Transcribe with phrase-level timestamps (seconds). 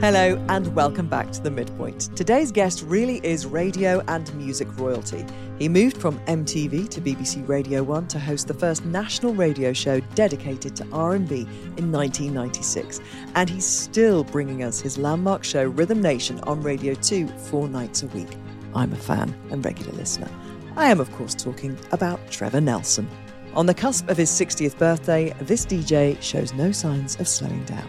[0.00, 2.14] Hello and welcome back to The Midpoint.
[2.14, 5.24] Today's guest really is radio and music royalty.
[5.58, 10.00] He moved from MTV to BBC Radio 1 to host the first national radio show
[10.14, 11.42] dedicated to R&B
[11.78, 13.00] in 1996,
[13.34, 18.02] and he's still bringing us his landmark show Rhythm Nation on Radio 2 4 nights
[18.02, 18.36] a week.
[18.74, 20.28] I'm a fan and regular listener.
[20.76, 23.08] I am of course talking about Trevor Nelson.
[23.54, 27.88] On the cusp of his 60th birthday, this DJ shows no signs of slowing down.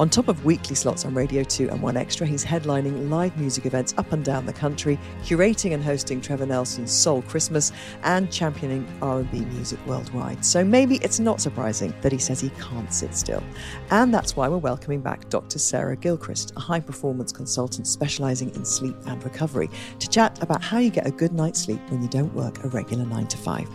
[0.00, 3.64] On top of weekly slots on Radio 2 and 1 Extra, he's headlining live music
[3.64, 7.70] events up and down the country, curating and hosting Trevor Nelson's Soul Christmas,
[8.02, 10.44] and championing R&B music worldwide.
[10.44, 13.42] So maybe it's not surprising that he says he can't sit still.
[13.90, 15.60] And that's why we're welcoming back Dr.
[15.60, 19.70] Sarah Gilchrist, a high-performance consultant specializing in sleep and recovery,
[20.00, 22.68] to chat about how you get a good night's sleep when you don't work a
[22.68, 23.68] regular 9 to 5.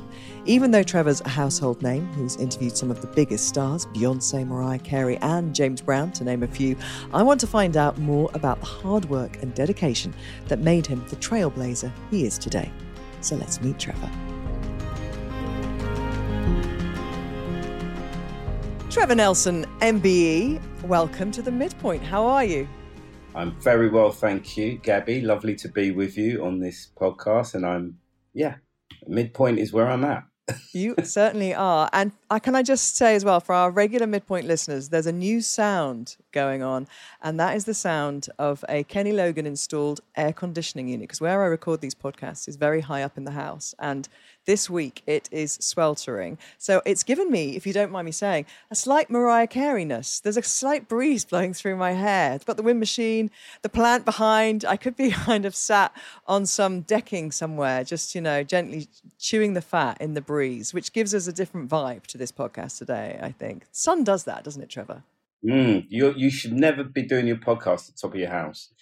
[0.49, 4.79] Even though Trevor's a household name, he's interviewed some of the biggest stars, Beyonce, Mariah
[4.79, 6.75] Carey, and James Brown, to name a few,
[7.13, 10.11] I want to find out more about the hard work and dedication
[10.47, 12.71] that made him the trailblazer he is today.
[13.21, 14.09] So let's meet Trevor.
[18.89, 22.01] Trevor Nelson, MBE, welcome to the midpoint.
[22.01, 22.67] How are you?
[23.35, 25.21] I'm very well, thank you, Gabby.
[25.21, 27.53] Lovely to be with you on this podcast.
[27.53, 27.99] And I'm,
[28.33, 28.55] yeah,
[29.05, 30.23] midpoint is where I'm at.
[30.71, 31.89] You certainly are.
[31.93, 35.11] And I, can I just say as well, for our regular midpoint listeners, there's a
[35.11, 36.87] new sound going on,
[37.21, 41.07] and that is the sound of a Kenny Logan installed air conditioning unit.
[41.07, 44.07] Because where I record these podcasts is very high up in the house, and
[44.49, 46.35] this week it is sweltering.
[46.57, 50.21] So it's given me, if you don't mind me saying, a slight Mariah Carey-ness.
[50.21, 52.33] There's a slight breeze blowing through my hair.
[52.33, 53.29] It's got the wind machine,
[53.61, 54.65] the plant behind.
[54.65, 55.95] I could be kind of sat
[56.25, 58.87] on some decking somewhere, just, you know, gently
[59.19, 62.79] chewing the fat in the breeze, which gives us a different vibe to this podcast
[62.79, 63.67] today, I think.
[63.71, 65.03] Sun does that, doesn't it, Trevor?
[65.45, 68.73] Mm, you you should never be doing your podcast at the top of your house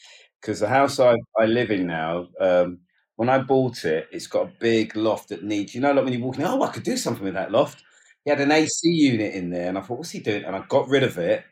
[0.42, 2.80] because the house I, I live in now, um,
[3.18, 6.14] when I bought it, it's got a big loft that needs, you know, like when
[6.14, 7.84] you're walking, oh, I could do something with that loft.
[8.24, 10.46] He had an AC unit in there, and I thought, what's he doing?
[10.46, 11.44] And I got rid of it.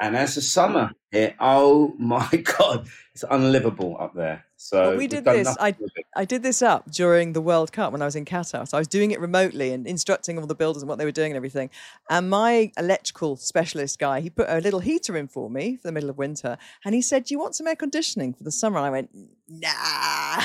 [0.00, 2.28] And as the summer hit, oh my
[2.58, 4.44] God, it's unlivable up there.
[4.62, 5.56] So well, we did this.
[5.58, 5.74] I,
[6.14, 8.66] I did this up during the World Cup when I was in Qatar.
[8.68, 11.10] So I was doing it remotely and instructing all the builders and what they were
[11.10, 11.68] doing and everything.
[12.08, 15.92] And my electrical specialist guy, he put a little heater in for me for the
[15.92, 16.58] middle of winter.
[16.84, 18.78] And he said, Do you want some air conditioning for the summer?
[18.78, 19.10] And I went,
[19.48, 20.42] Nah.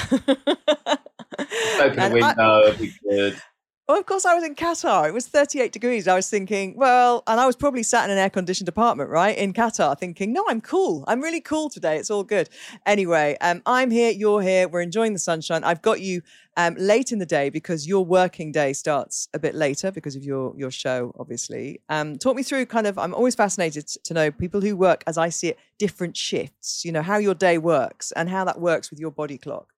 [1.79, 3.39] Open the window, I, be good.
[3.87, 5.07] Well, of course, I was in Qatar.
[5.07, 6.09] It was 38 degrees.
[6.09, 9.37] I was thinking, well, and I was probably sat in an air conditioned apartment, right,
[9.37, 11.05] in Qatar, thinking, no, I'm cool.
[11.07, 11.95] I'm really cool today.
[11.95, 12.49] It's all good.
[12.85, 14.11] Anyway, um, I'm here.
[14.11, 14.67] You're here.
[14.67, 15.63] We're enjoying the sunshine.
[15.63, 16.21] I've got you
[16.57, 20.23] um, late in the day because your working day starts a bit later because of
[20.25, 21.79] your your show, obviously.
[21.87, 22.97] Um, talk me through kind of.
[22.97, 26.83] I'm always fascinated to know people who work, as I see it, different shifts.
[26.83, 29.71] You know how your day works and how that works with your body clock.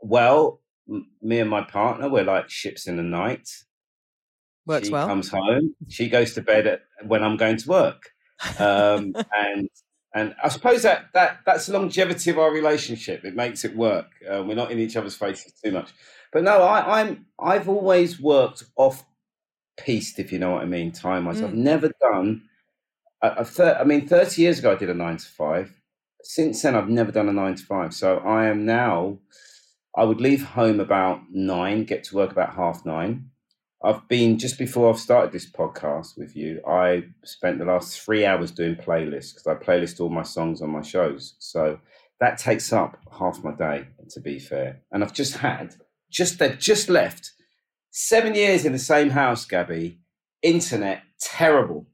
[0.00, 3.48] Well, me and my partner, we're like ships in the night.
[4.66, 5.06] Works she well.
[5.06, 5.74] Comes home.
[5.88, 8.10] She goes to bed at, when I'm going to work,
[8.58, 9.68] um, and
[10.14, 13.24] and I suppose that that that's the longevity of our relationship.
[13.24, 14.06] It makes it work.
[14.28, 15.90] Uh, we're not in each other's faces too much.
[16.32, 19.04] But no, I, I'm I've always worked off
[19.76, 21.40] piste, if you know what I mean, time wise.
[21.40, 21.44] Mm.
[21.44, 22.42] I've never done.
[23.22, 25.72] I, thir- I mean, thirty years ago I did a nine to five.
[26.22, 27.92] Since then, I've never done a nine to five.
[27.92, 29.18] So I am now
[29.96, 33.30] I would leave home about nine, get to work about half nine.
[33.82, 36.62] I've been just before I've started this podcast with you.
[36.66, 40.70] I spent the last three hours doing playlists because I playlist all my songs on
[40.70, 41.34] my shows.
[41.38, 41.78] So
[42.18, 44.80] that takes up half my day, to be fair.
[44.90, 45.76] And I've just had
[46.10, 47.32] just they've just left
[47.90, 49.98] seven years in the same house, Gabby.
[50.40, 51.86] Internet terrible.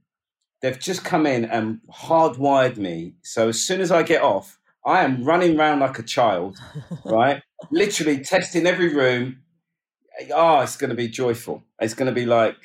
[0.62, 3.14] They've just come in and hardwired me.
[3.22, 6.58] So as soon as I get off, I am running around like a child,
[7.04, 7.42] right?
[7.70, 9.42] Literally testing every room.
[10.34, 11.62] Oh, it's going to be joyful.
[11.80, 12.56] It's going to be like.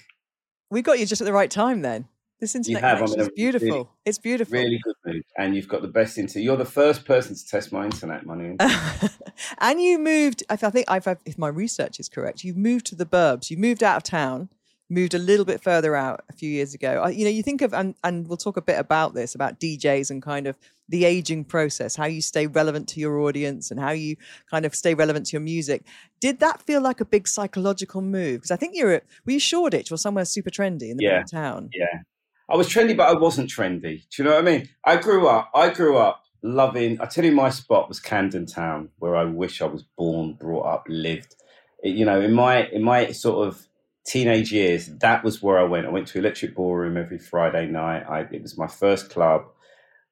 [0.69, 2.07] We got you just at the right time then.
[2.39, 3.67] This internet have, connection is beautiful.
[3.69, 4.53] Really, it's beautiful.
[4.53, 5.23] Really good mood.
[5.37, 6.43] And you've got the best internet.
[6.43, 8.57] You're the first person to test my internet My money.
[9.59, 10.85] and you moved, I think,
[11.25, 13.49] if my research is correct, you've moved to the burbs.
[13.49, 14.49] You moved out of town,
[14.89, 17.01] moved a little bit further out a few years ago.
[17.03, 19.59] I, You know, you think of, and, and we'll talk a bit about this, about
[19.59, 20.55] DJs and kind of
[20.87, 24.17] the aging process, how you stay relevant to your audience and how you
[24.49, 25.83] kind of stay relevant to your music.
[26.21, 28.37] Did that feel like a big psychological move?
[28.37, 31.23] Because I think you're at, were you Shoreditch or somewhere super trendy in the yeah.
[31.23, 31.69] town?
[31.73, 32.01] Yeah.
[32.47, 34.03] I was trendy, but I wasn't trendy.
[34.09, 34.69] Do you know what I mean?
[34.83, 35.49] I grew up.
[35.55, 37.01] I grew up loving.
[37.01, 40.65] I tell you, my spot was Camden Town, where I wish I was born, brought
[40.67, 41.35] up, lived.
[41.83, 43.67] It, you know, in my in my sort of
[44.05, 45.87] teenage years, that was where I went.
[45.87, 48.03] I went to Electric Ballroom every Friday night.
[48.07, 49.45] I, it was my first club.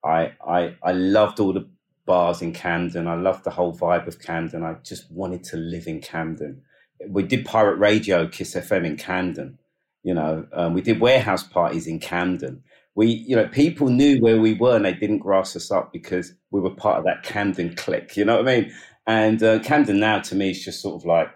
[0.03, 1.67] I I I loved all the
[2.05, 3.07] bars in Camden.
[3.07, 4.63] I loved the whole vibe of Camden.
[4.63, 6.61] I just wanted to live in Camden.
[7.07, 9.57] We did pirate radio, Kiss FM in Camden.
[10.03, 12.61] You know, um, we did warehouse parties in Camden.
[12.95, 16.33] We, you know, people knew where we were and they didn't grass us up because
[16.51, 18.17] we were part of that Camden clique.
[18.17, 18.73] You know what I mean?
[19.07, 21.29] And uh, Camden now to me is just sort of like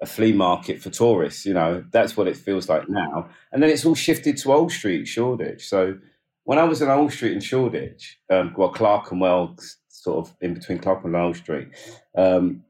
[0.00, 1.44] a flea market for tourists.
[1.44, 3.28] You know, that's what it feels like now.
[3.52, 5.68] And then it's all shifted to Old Street, Shoreditch.
[5.68, 5.98] So
[6.44, 9.56] when I was in Old Street in Shoreditch, um, well, Clerkenwell,
[9.88, 11.68] sort of in between Clerkenwell and Old Street,
[12.16, 12.64] um,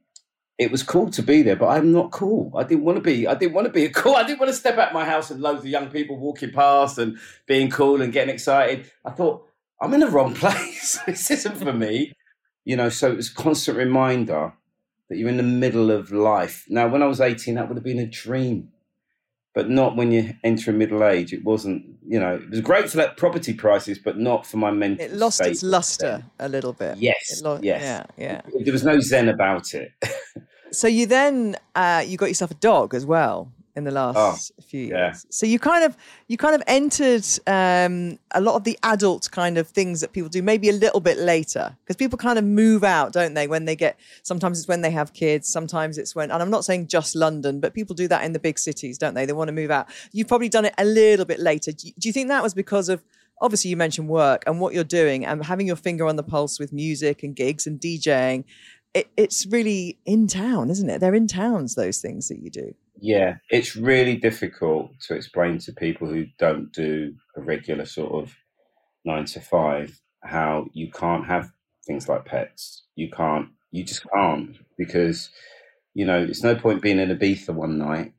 [0.58, 2.52] it was cool to be there, but I'm not cool.
[2.56, 3.28] I didn't want to be.
[3.28, 4.16] I didn't want to be a cool.
[4.16, 6.98] I didn't want to step out my house and loads of young people walking past
[6.98, 8.90] and being cool and getting excited.
[9.04, 9.46] I thought
[9.80, 10.98] I'm in the wrong place.
[11.06, 12.12] this isn't for me,
[12.64, 12.88] you know.
[12.88, 14.52] So it was constant reminder
[15.08, 16.64] that you're in the middle of life.
[16.68, 18.70] Now, when I was 18, that would have been a dream,
[19.54, 21.32] but not when you enter middle age.
[21.32, 21.84] It wasn't.
[22.06, 25.04] You know, it was great for that property prices, but not for my mental.
[25.04, 26.98] It lost its luster a little bit.
[26.98, 28.62] Yes, lo- yes, yeah, yeah.
[28.64, 29.92] There was no zen about it.
[30.70, 34.62] So you then uh, you got yourself a dog as well in the last oh,
[34.62, 34.90] few years.
[34.90, 35.12] Yeah.
[35.30, 35.96] So you kind of
[36.26, 40.28] you kind of entered um, a lot of the adult kind of things that people
[40.28, 43.46] do, maybe a little bit later, because people kind of move out, don't they?
[43.46, 46.64] When they get sometimes it's when they have kids, sometimes it's when, and I'm not
[46.64, 49.24] saying just London, but people do that in the big cities, don't they?
[49.24, 49.88] They want to move out.
[50.12, 51.72] You've probably done it a little bit later.
[51.72, 53.02] Do you, do you think that was because of
[53.40, 56.58] obviously you mentioned work and what you're doing and having your finger on the pulse
[56.58, 58.44] with music and gigs and DJing
[58.98, 61.00] it, it's really in town, isn't it?
[61.00, 62.74] They're in towns, those things that you do.
[63.00, 68.34] Yeah, it's really difficult to explain to people who don't do a regular sort of
[69.04, 71.52] nine to five how you can't have
[71.86, 72.82] things like pets.
[72.96, 75.30] You can't, you just can't because,
[75.94, 78.14] you know, it's no point being in Ibiza one night,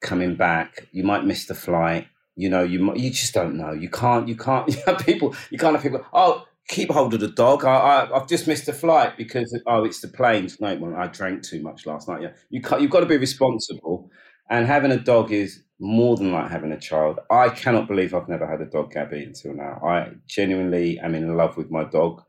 [0.00, 2.06] coming back, you might miss the flight.
[2.36, 3.72] You know, you you just don't know.
[3.72, 4.28] You can't.
[4.28, 4.68] You can't.
[4.74, 5.34] You have people.
[5.50, 6.04] You can't have people.
[6.12, 7.64] Oh, keep hold of the dog.
[7.64, 10.60] I, I have just missed a flight because oh, it's the planes.
[10.60, 12.22] No, I drank too much last night.
[12.22, 14.10] Yeah, you you've got to be responsible,
[14.50, 17.20] and having a dog is more than like having a child.
[17.30, 19.80] I cannot believe I've never had a dog, Gabby, until now.
[19.84, 22.22] I genuinely am in love with my dog,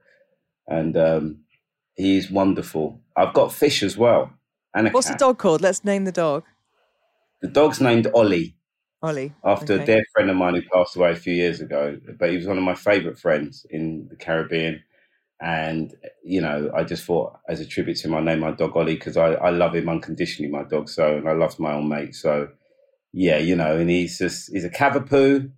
[0.67, 1.39] and um,
[1.95, 3.01] he is wonderful.
[3.15, 4.31] I've got fish as well.
[4.73, 5.17] And What's cat.
[5.17, 5.61] the dog called?
[5.61, 6.43] Let's name the dog.
[7.41, 8.55] The dog's named Ollie.
[9.05, 9.33] Ollie.
[9.43, 9.83] After okay.
[9.83, 12.47] a dear friend of mine who passed away a few years ago, but he was
[12.47, 14.83] one of my favourite friends in the Caribbean.
[15.41, 15.93] And,
[16.23, 18.95] you know, I just thought as a tribute to him, I named my dog Ollie
[18.95, 20.89] because I, I love him unconditionally, my dog.
[20.89, 22.15] So, and I loved my old mate.
[22.15, 22.49] So,
[23.11, 25.51] yeah, you know, and he's just, he's a Cavapoo,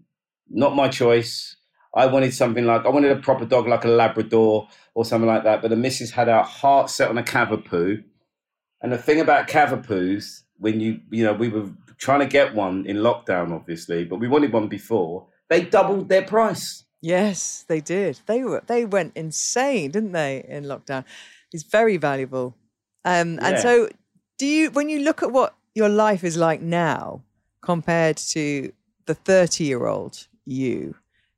[0.49, 1.55] not my choice.
[1.93, 5.43] I wanted something like, I wanted a proper dog like a Labrador or something like
[5.43, 5.61] that.
[5.61, 8.03] But the missus had our heart set on a Cavapoo.
[8.81, 12.85] And the thing about Cavapoos, when you, you know, we were trying to get one
[12.85, 15.27] in lockdown, obviously, but we wanted one before.
[15.49, 16.85] They doubled their price.
[17.01, 18.19] Yes, they did.
[18.25, 21.05] They were they went insane, didn't they, in lockdown?
[21.53, 22.55] It's very valuable.
[23.05, 23.47] Um, yeah.
[23.47, 23.89] And so,
[24.37, 27.21] do you when you look at what your life is like now
[27.61, 28.71] compared to
[29.05, 30.95] the thirty-year-old you?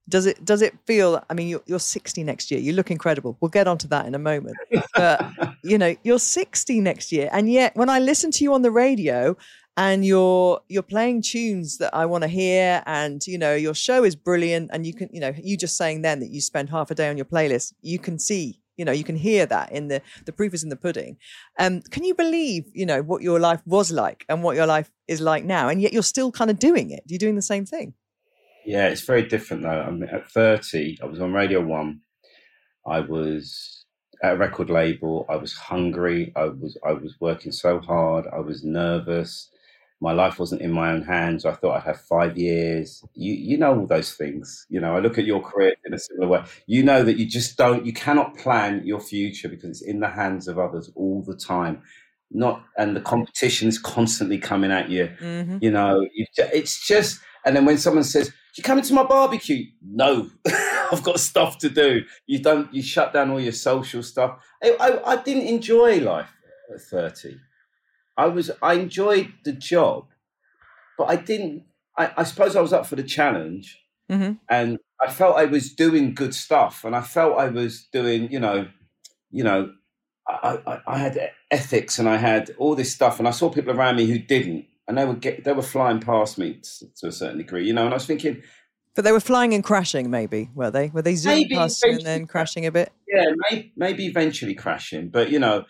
[0.07, 1.23] Does it does it feel?
[1.29, 2.59] I mean, you're, you're 60 next year.
[2.59, 3.37] You look incredible.
[3.39, 4.57] We'll get onto that in a moment.
[4.95, 5.23] But
[5.63, 8.71] you know, you're 60 next year, and yet when I listen to you on the
[8.71, 9.37] radio,
[9.79, 14.03] and you're you're playing tunes that I want to hear and you know your show
[14.03, 16.91] is brilliant and you can you know you just saying then that you spend half
[16.91, 19.87] a day on your playlist you can see you know you can hear that in
[19.87, 21.17] the the proof is in the pudding.
[21.57, 24.91] Um can you believe you know what your life was like and what your life
[25.07, 27.03] is like now and yet you're still kind of doing it?
[27.07, 27.93] You're doing the same thing.
[28.65, 29.81] Yeah it's very different though.
[29.87, 32.01] I mean, at 30 I was on Radio 1
[32.85, 33.85] I was
[34.21, 35.25] at a record label.
[35.29, 36.33] I was hungry.
[36.35, 38.25] I was I was working so hard.
[38.33, 39.49] I was nervous
[40.01, 41.45] my life wasn't in my own hands.
[41.45, 43.03] I thought I'd have five years.
[43.13, 44.65] You you know all those things.
[44.69, 46.43] You know, I look at your career in a similar way.
[46.67, 50.09] You know that you just don't, you cannot plan your future because it's in the
[50.09, 51.81] hands of others all the time.
[52.31, 55.09] Not and the competition is constantly coming at you.
[55.19, 55.57] Mm-hmm.
[55.61, 57.19] You know, you, it's just.
[57.45, 59.65] And then when someone says, you coming to my barbecue?
[59.81, 60.29] No,
[60.91, 62.03] I've got stuff to do.
[62.27, 62.73] You don't.
[62.73, 64.39] You shut down all your social stuff.
[64.61, 66.29] I, I, I didn't enjoy life
[66.73, 67.37] at thirty.
[68.19, 68.51] I was.
[68.61, 70.07] I enjoyed the job,
[70.97, 71.63] but I didn't.
[71.97, 73.79] I, I suppose I was up for the challenge,
[74.11, 74.33] mm-hmm.
[74.49, 78.31] and I felt I was doing good stuff, and I felt I was doing.
[78.31, 78.67] You know,
[79.31, 79.71] you know,
[80.27, 83.73] I, I, I had ethics, and I had all this stuff, and I saw people
[83.73, 87.07] around me who didn't and they were get, they were flying past me to, to,
[87.07, 87.85] a certain degree, you know.
[87.85, 88.41] And I was thinking,
[88.95, 90.89] but they were flying and crashing, maybe were they?
[90.89, 92.91] Were they zooming maybe, past you and then crashing a bit?
[93.07, 95.65] Yeah, maybe, maybe eventually crashing, but you know,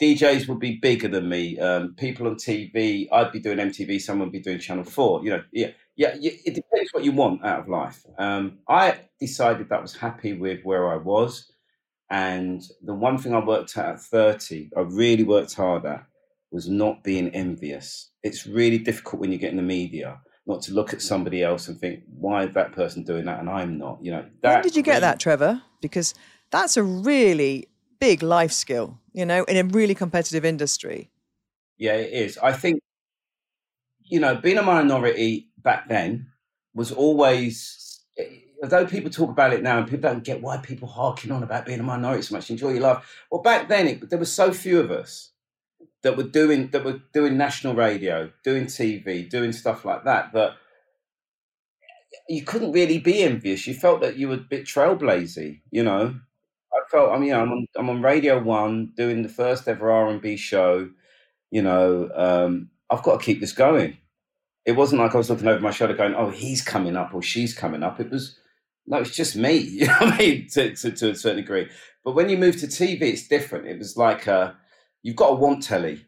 [0.00, 1.58] DJs would be bigger than me.
[1.58, 5.24] Um, people on TV, I'd be doing MTV, someone would be doing Channel Four.
[5.24, 6.14] You know, yeah, yeah.
[6.14, 8.04] It depends what you want out of life.
[8.18, 11.50] Um, I decided that I was happy with where I was,
[12.10, 16.06] and the one thing I worked at at thirty, I really worked hard at,
[16.50, 20.72] was not being envious it's really difficult when you get in the media not to
[20.72, 23.98] look at somebody else and think, why is that person doing that and I'm not?
[24.00, 25.60] You know, when did you get that, Trevor?
[25.80, 26.14] Because
[26.50, 31.10] that's a really big life skill, you know, in a really competitive industry.
[31.78, 32.38] Yeah, it is.
[32.38, 32.80] I think,
[34.04, 36.28] you know, being a minority back then
[36.74, 38.00] was always,
[38.62, 41.66] although people talk about it now and people don't get why people harking on about
[41.66, 43.24] being a minority so much, enjoy your life.
[43.30, 45.32] Well, back then, it, there were so few of us
[46.02, 50.32] that were doing that were doing national radio, doing TV, doing stuff like that.
[50.32, 50.54] That
[52.28, 53.66] you couldn't really be envious.
[53.66, 55.62] You felt that you were a bit trailblazy.
[55.70, 56.20] You know,
[56.90, 57.12] felt.
[57.12, 60.36] I mean, I'm on, I'm on Radio One doing the first ever R and B
[60.36, 60.90] show.
[61.50, 63.98] You know, um, I've got to keep this going.
[64.64, 67.22] It wasn't like I was looking over my shoulder going, "Oh, he's coming up" or
[67.22, 68.38] "She's coming up." It was
[68.86, 69.58] no, it's just me.
[69.58, 70.48] You know I mean?
[70.52, 71.68] To, to, to a certain degree.
[72.04, 73.66] But when you move to TV, it's different.
[73.66, 74.56] It was like a
[75.02, 76.04] you've got to want telly.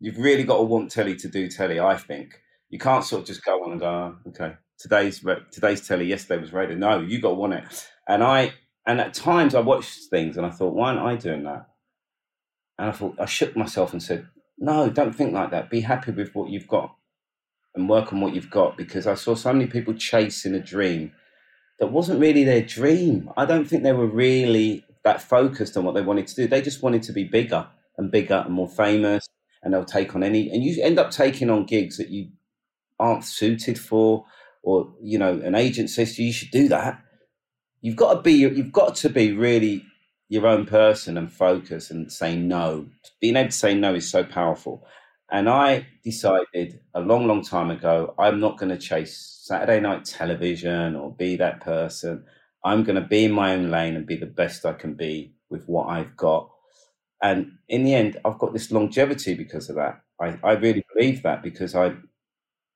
[0.00, 1.80] You've really got to want telly to do telly.
[1.80, 2.40] I think
[2.70, 6.40] you can't sort of just go on and go, oh, okay, today's today's telly, yesterday
[6.40, 6.76] was radio.
[6.76, 7.88] No, you got to want it.
[8.08, 8.52] And I
[8.86, 11.68] and at times I watched things and I thought, why aren't I doing that?
[12.78, 14.26] And I thought I shook myself and said,
[14.58, 15.70] no, don't think like that.
[15.70, 16.94] Be happy with what you've got
[17.74, 21.12] and work on what you've got because I saw so many people chasing a dream
[21.78, 23.30] that wasn't really their dream.
[23.36, 26.46] I don't think they were really that focused on what they wanted to do.
[26.46, 27.66] They just wanted to be bigger
[27.98, 29.28] and bigger and more famous,
[29.62, 32.30] and they'll take on any, and you end up taking on gigs that you
[32.98, 34.24] aren't suited for,
[34.62, 37.00] or you know, an agent says to you, you should do that.
[37.84, 39.84] You've got to be, you've got to be really
[40.30, 42.86] your own person and focus and say no.
[43.20, 44.86] Being able to say no is so powerful.
[45.30, 50.06] And I decided a long, long time ago, I'm not going to chase Saturday night
[50.06, 52.24] television or be that person.
[52.64, 55.34] I'm going to be in my own lane and be the best I can be
[55.50, 56.48] with what I've got.
[57.22, 60.00] And in the end, I've got this longevity because of that.
[60.18, 61.92] I, I really believe that because I,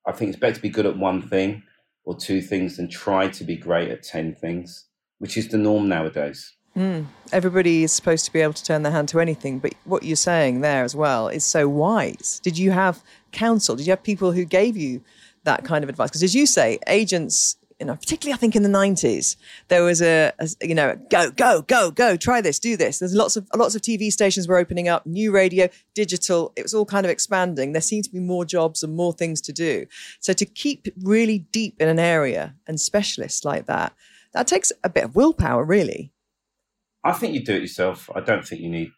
[0.06, 1.62] I think it's better to be good at one thing
[2.04, 4.84] or two things than try to be great at 10 things,
[5.18, 6.54] which is the norm nowadays.
[6.76, 7.06] Mm.
[7.32, 10.16] Everybody is supposed to be able to turn their hand to anything, but what you're
[10.16, 12.40] saying there as well is so wise.
[12.42, 13.74] Did you have counsel?
[13.74, 15.02] Did you have people who gave you
[15.44, 16.10] that kind of advice?
[16.10, 19.36] Because as you say, agents you know, particularly I think in the nineties,
[19.68, 22.98] there was a, a, you know, go, go, go, go, try this, do this.
[22.98, 26.52] There's lots of lots of TV stations were opening up, new radio, digital.
[26.56, 27.72] It was all kind of expanding.
[27.72, 29.86] There seemed to be more jobs and more things to do.
[30.18, 33.92] So to keep really deep in an area and specialists like that,
[34.38, 36.12] that takes a bit of willpower, really.
[37.04, 38.10] I think you do it yourself.
[38.14, 38.90] I don't think you need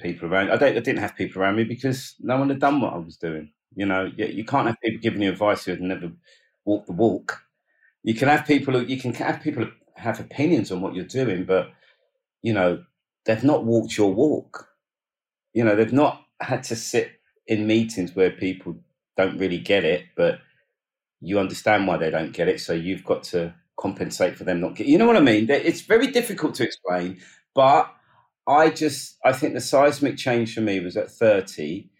[0.00, 0.50] people around.
[0.50, 2.98] I, don't, I didn't have people around me because no one had done what I
[2.98, 3.52] was doing.
[3.76, 6.12] You know, you can't have people giving you advice who had never
[6.64, 7.44] walked the walk
[8.04, 11.44] you can have people who you can have people have opinions on what you're doing,
[11.44, 11.72] but
[12.42, 12.84] you know
[13.24, 14.68] they've not walked your walk.
[15.54, 17.12] You know they've not had to sit
[17.46, 18.76] in meetings where people
[19.16, 20.38] don't really get it, but
[21.20, 22.60] you understand why they don't get it.
[22.60, 24.92] So you've got to compensate for them not getting.
[24.92, 25.48] You know what I mean?
[25.50, 27.20] It's very difficult to explain,
[27.54, 27.92] but
[28.46, 31.90] I just I think the seismic change for me was at thirty.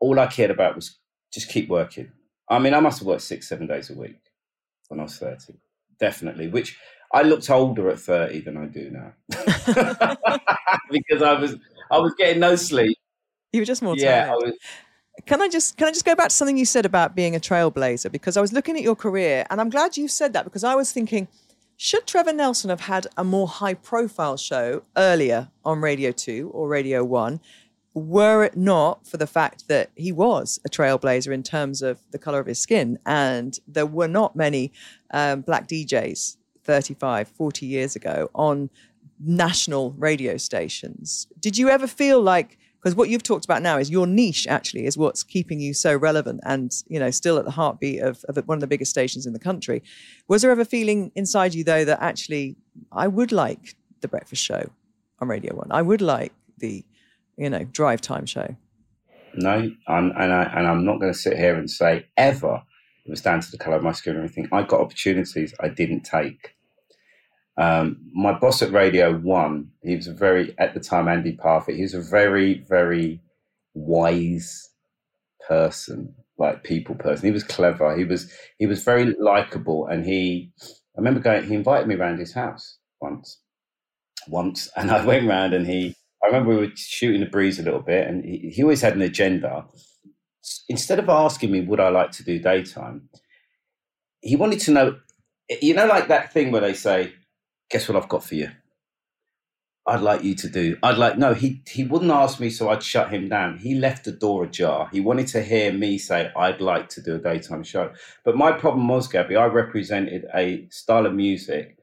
[0.00, 0.98] All I cared about was
[1.32, 2.12] just keep working.
[2.48, 4.18] I mean, I must have worked six, seven days a week
[4.88, 5.54] when I was 30.
[6.00, 6.48] Definitely.
[6.48, 6.76] Which
[7.12, 9.12] I looked older at 30 than I do now.
[10.90, 11.56] because I was
[11.90, 12.96] I was getting no sleep.
[13.52, 14.04] You were just more tired.
[14.04, 14.54] Yeah, I was
[15.26, 17.40] can I just can I just go back to something you said about being a
[17.40, 18.10] trailblazer?
[18.10, 20.74] Because I was looking at your career, and I'm glad you said that because I
[20.74, 21.28] was thinking,
[21.76, 26.68] should Trevor Nelson have had a more high profile show earlier on Radio Two or
[26.68, 27.40] Radio One?
[27.94, 32.18] were it not for the fact that he was a trailblazer in terms of the
[32.18, 34.72] color of his skin, and there were not many
[35.12, 38.70] um, black DJs 35, 40 years ago on
[39.18, 41.26] national radio stations.
[41.38, 44.86] Did you ever feel like because what you've talked about now is your niche actually
[44.86, 48.36] is what's keeping you so relevant and you know still at the heartbeat of, of
[48.48, 49.82] one of the biggest stations in the country.
[50.28, 52.56] Was there ever feeling inside you though that actually
[52.92, 54.70] i would like the breakfast show
[55.20, 55.70] on radio one.
[55.70, 56.84] I would like the
[57.36, 58.56] you know drive time show
[59.34, 62.62] no I'm, and, I, and i'm not going to sit here and say ever
[63.06, 65.68] it was down to the color of my skin and everything i got opportunities i
[65.68, 66.54] didn't take
[67.56, 71.76] um, my boss at Radio One, he was a very, at the time, Andy Parfitt,
[71.76, 73.20] he was a very, very
[73.74, 74.70] wise
[75.46, 77.26] person, like people person.
[77.26, 77.96] He was clever.
[77.96, 79.86] He was, he was very likable.
[79.86, 80.52] And he,
[80.96, 83.40] I remember going, he invited me around his house once,
[84.28, 84.68] once.
[84.76, 87.80] And I went round and he, I remember we were shooting the breeze a little
[87.82, 89.66] bit and he, he always had an agenda.
[90.68, 93.08] Instead of asking me, would I like to do daytime?
[94.20, 94.98] He wanted to know,
[95.60, 97.14] you know, like that thing where they say,
[97.70, 98.50] guess what I've got for you?
[99.86, 100.76] I'd like you to do.
[100.82, 101.34] I'd like no.
[101.34, 103.58] He he wouldn't ask me, so I'd shut him down.
[103.58, 104.88] He left the door ajar.
[104.92, 107.92] He wanted to hear me say, "I'd like to do a daytime show."
[108.24, 111.78] But my problem was, Gabby, I represented a style of music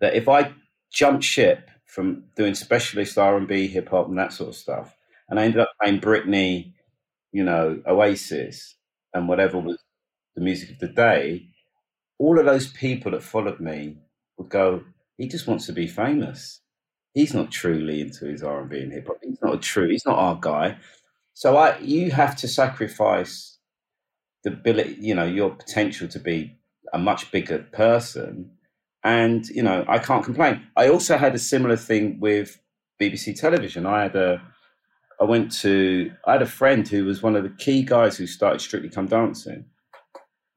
[0.00, 0.52] that if I
[0.92, 4.96] jumped ship from doing specialist R and B, hip hop, and that sort of stuff,
[5.28, 6.72] and I ended up playing Britney,
[7.32, 8.76] you know, Oasis,
[9.14, 9.78] and whatever was
[10.36, 11.48] the music of the day,
[12.18, 13.98] all of those people that followed me
[14.38, 14.84] would go,
[15.18, 16.60] he just wants to be famous.
[17.12, 19.18] He's not truly into his R and B and hip hop.
[19.22, 19.88] He's not a true.
[19.90, 20.78] He's not our guy.
[21.34, 23.58] So I, you have to sacrifice
[24.44, 26.56] the ability, you know, your potential to be
[26.92, 28.52] a much bigger person.
[29.04, 30.66] And you know, I can't complain.
[30.76, 32.60] I also had a similar thing with
[33.00, 33.86] BBC Television.
[33.86, 34.40] I had a,
[35.20, 38.26] I went to, I had a friend who was one of the key guys who
[38.26, 39.64] started Strictly Come Dancing.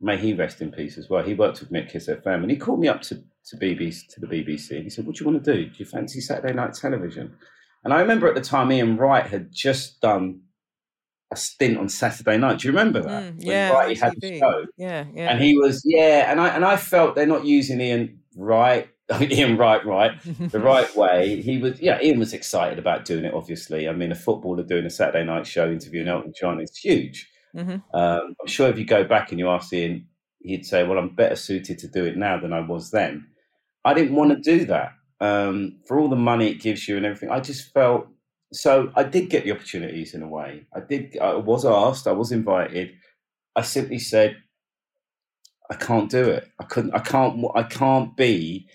[0.01, 1.23] May he rest in peace as well.
[1.23, 4.07] He worked with me at Kiss FM, and he called me up to to BBC
[4.09, 5.65] to the BBC, and he said, "What do you want to do?
[5.65, 7.35] Do you fancy Saturday night television?"
[7.83, 10.41] And I remember at the time Ian Wright had just done
[11.31, 12.59] a stint on Saturday night.
[12.59, 13.33] Do you remember that?
[13.33, 14.65] Mm, yeah, Wright had the show.
[14.77, 15.31] Yeah, yeah.
[15.31, 18.89] And he was yeah, and I and I felt they're not using Ian Wright.
[19.21, 21.41] Ian Wright, right, the right way.
[21.41, 22.01] He was, yeah.
[22.01, 23.33] Ian was excited about doing it.
[23.33, 27.29] Obviously, I mean, a footballer doing a Saturday night show interviewing Elton John is huge.
[27.55, 27.95] Mm-hmm.
[27.95, 30.07] Um, I'm sure if you go back and you ask Ian,
[30.39, 33.27] he'd say, "Well, I'm better suited to do it now than I was then."
[33.83, 37.05] I didn't want to do that um, for all the money it gives you and
[37.05, 37.31] everything.
[37.31, 38.07] I just felt
[38.53, 38.91] so.
[38.95, 40.65] I did get the opportunities in a way.
[40.75, 41.17] I did.
[41.19, 42.07] I was asked.
[42.07, 42.93] I was invited.
[43.55, 44.37] I simply said,
[45.69, 46.49] I can't do it.
[46.59, 46.93] I couldn't.
[46.93, 47.45] I can't.
[47.55, 48.67] I can't be.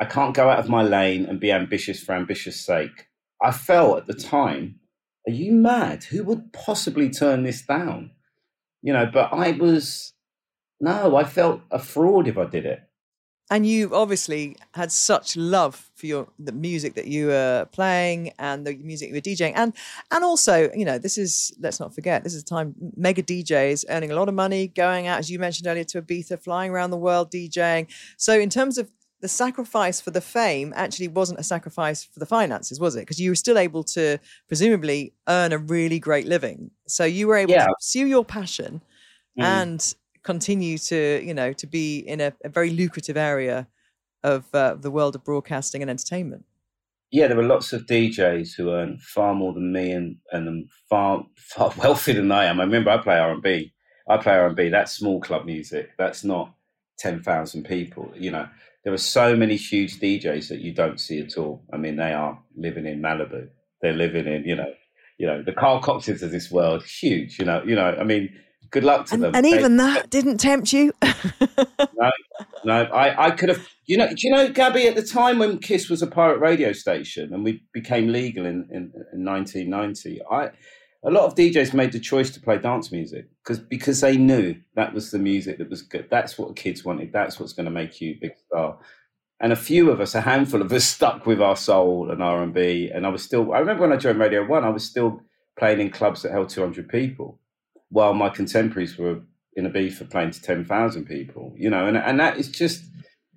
[0.00, 3.08] I can't go out of my lane and be ambitious for ambitious sake.
[3.42, 4.80] I felt at the time,
[5.26, 6.04] are you mad?
[6.04, 8.10] Who would possibly turn this down?
[8.82, 10.12] You know, but I was,
[10.80, 12.82] no, I felt a fraud if I did it
[13.50, 18.66] and you obviously had such love for your the music that you were playing and
[18.66, 19.74] the music you were DJing and
[20.10, 23.84] and also you know this is let's not forget this is a time mega DJs
[23.90, 26.90] earning a lot of money going out as you mentioned earlier to Ibiza flying around
[26.90, 31.42] the world DJing so in terms of the sacrifice for the fame actually wasn't a
[31.42, 33.00] sacrifice for the finances was it?
[33.00, 36.70] Because you were still able to presumably earn a really great living.
[36.86, 37.66] So you were able yeah.
[37.66, 38.82] to pursue your passion
[39.38, 39.44] mm.
[39.44, 43.68] and continue to you know to be in a, a very lucrative area
[44.24, 46.44] of uh, the world of broadcasting and entertainment.
[47.10, 51.24] Yeah there were lots of djs who earn far more than me and and far
[51.36, 52.58] far wealthier than i am.
[52.60, 53.72] I remember i play r&b
[54.08, 55.90] i play r&b that's small club music.
[55.98, 56.52] That's not
[56.98, 58.48] 10,000 people you know
[58.84, 62.12] there are so many huge djs that you don't see at all i mean they
[62.12, 63.48] are living in malibu
[63.82, 64.72] they're living in you know
[65.18, 68.28] you know the carl coxes of this world huge you know you know i mean
[68.74, 69.34] good luck to and, them.
[69.34, 70.92] And even that didn't tempt you.
[71.02, 72.10] no,
[72.64, 72.82] no.
[72.82, 73.66] I, I could have.
[73.86, 74.88] You know, do you know, Gabby?
[74.88, 78.66] At the time when Kiss was a pirate radio station and we became legal in,
[78.70, 80.50] in, in 1990, I
[81.04, 84.56] a lot of DJs made the choice to play dance music because because they knew
[84.74, 86.08] that was the music that was good.
[86.10, 87.12] That's what kids wanted.
[87.12, 88.78] That's what's going to make you a big star.
[89.40, 92.42] And a few of us, a handful of us, stuck with our soul and R
[92.42, 92.90] and B.
[92.92, 93.52] And I was still.
[93.52, 95.20] I remember when I joined Radio One, I was still
[95.58, 97.38] playing in clubs that held 200 people
[97.90, 99.20] while my contemporaries were
[99.56, 102.84] in Ibiza playing to 10,000 people, you know, and, and that is just,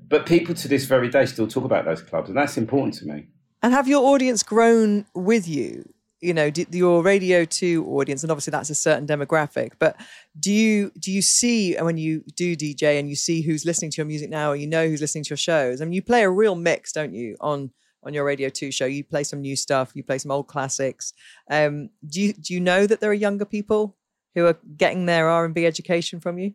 [0.08, 3.06] but people to this very day still talk about those clubs, and that's important to
[3.06, 3.27] me.
[3.62, 5.88] And have your audience grown with you?
[6.21, 9.73] You know, your Radio Two audience, and obviously that's a certain demographic.
[9.80, 9.99] But
[10.39, 13.97] do you do you see when you do DJ and you see who's listening to
[13.97, 15.82] your music now, or you know who's listening to your shows?
[15.82, 17.71] I mean, you play a real mix, don't you, on
[18.03, 18.86] on your Radio Two show?
[18.86, 21.13] You play some new stuff, you play some old classics.
[21.51, 23.95] Um, do you do you know that there are younger people
[24.38, 26.53] who are getting their R&B education from you?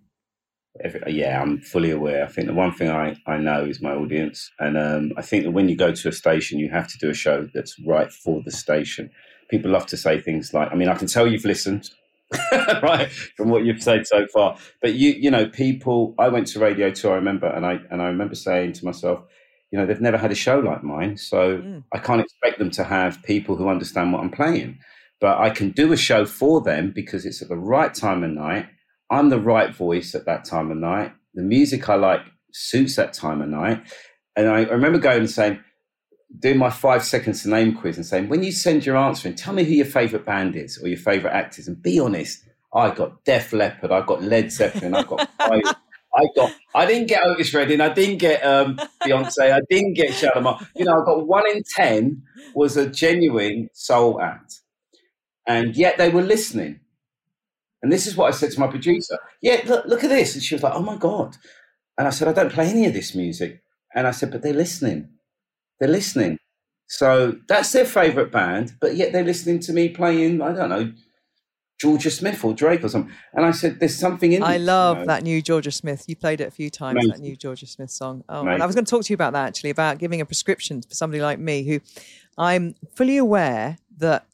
[1.06, 2.24] Yeah, I'm fully aware.
[2.24, 4.50] I think the one thing I, I know is my audience.
[4.58, 7.10] And um, I think that when you go to a station, you have to do
[7.10, 9.10] a show that's right for the station.
[9.52, 11.90] People love to say things like, I mean, I can tell you've listened,
[12.82, 14.56] right, from what you've said so far.
[14.80, 18.02] But you, you know, people, I went to Radio 2, I remember, and I, and
[18.02, 19.22] I remember saying to myself,
[19.70, 21.16] you know, they've never had a show like mine.
[21.16, 21.84] So mm.
[21.94, 24.80] I can't expect them to have people who understand what I'm playing.
[25.20, 28.30] But I can do a show for them because it's at the right time of
[28.30, 28.66] night
[29.12, 31.12] I'm the right voice at that time of night.
[31.34, 33.82] The music I like suits that time of night.
[34.34, 35.60] And I, remember going and saying,
[36.38, 39.34] doing my five seconds to name quiz and saying, when you send your answer in,
[39.34, 42.44] tell me who your favorite band is or your favorite actors and be honest.
[42.74, 47.22] I got Def Leppard, I got Led Zeppelin, I got I got I didn't get
[47.22, 50.66] Otis Redding, I didn't get um, Beyonce, I didn't get Shalimar.
[50.74, 52.22] You know, I got one in ten
[52.54, 54.60] was a genuine soul act.
[55.46, 56.80] And yet they were listening.
[57.82, 59.18] And this is what I said to my producer.
[59.40, 60.34] Yeah, look, look at this.
[60.34, 61.36] And she was like, oh my God.
[61.98, 63.62] And I said, I don't play any of this music.
[63.94, 65.08] And I said, but they're listening.
[65.80, 66.38] They're listening.
[66.88, 70.92] So that's their favorite band, but yet they're listening to me playing, I don't know,
[71.82, 73.12] Jorja Smith or Drake or something.
[73.32, 75.06] And I said, there's something in I love you know?
[75.06, 76.04] that new Jorja Smith.
[76.06, 77.10] You played it a few times, Amazing.
[77.10, 78.22] that new Jorja Smith song.
[78.28, 80.26] Oh, and I was going to talk to you about that actually, about giving a
[80.26, 81.80] prescription for somebody like me who
[82.38, 84.26] I'm fully aware that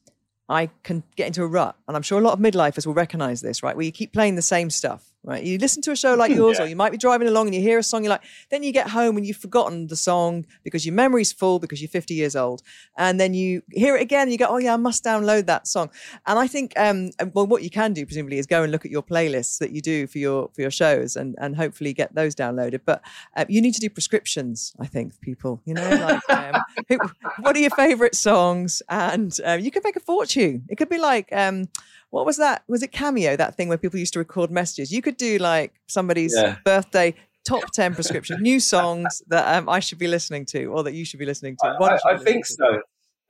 [0.47, 1.75] I can get into a rut.
[1.87, 3.75] And I'm sure a lot of midlifers will recognize this, right?
[3.75, 5.43] Where you keep playing the same stuff right?
[5.43, 6.65] You listen to a show like yours, yeah.
[6.65, 8.21] or you might be driving along and you hear a song you like.
[8.49, 11.89] Then you get home and you've forgotten the song because your memory's full because you're
[11.89, 12.61] 50 years old,
[12.97, 15.67] and then you hear it again and you go, "Oh yeah, I must download that
[15.67, 15.89] song."
[16.25, 18.91] And I think, um, well, what you can do presumably is go and look at
[18.91, 22.35] your playlists that you do for your for your shows and and hopefully get those
[22.35, 22.81] downloaded.
[22.85, 23.01] But
[23.35, 25.61] uh, you need to do prescriptions, I think, people.
[25.65, 26.99] You know, like um,
[27.41, 30.65] what are your favorite songs, and um, you can make a fortune.
[30.69, 31.29] It could be like.
[31.31, 31.69] Um,
[32.11, 32.63] what was that?
[32.67, 34.91] Was it Cameo, that thing where people used to record messages?
[34.91, 36.57] You could do like somebody's yeah.
[36.65, 37.13] birthday
[37.47, 41.05] top 10 prescription, new songs that um, I should be listening to or that you
[41.05, 41.67] should be listening to.
[41.67, 42.53] I, I, I think to?
[42.53, 42.81] so.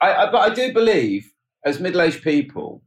[0.01, 1.31] I, I, but I do believe,
[1.65, 2.81] as middle aged people,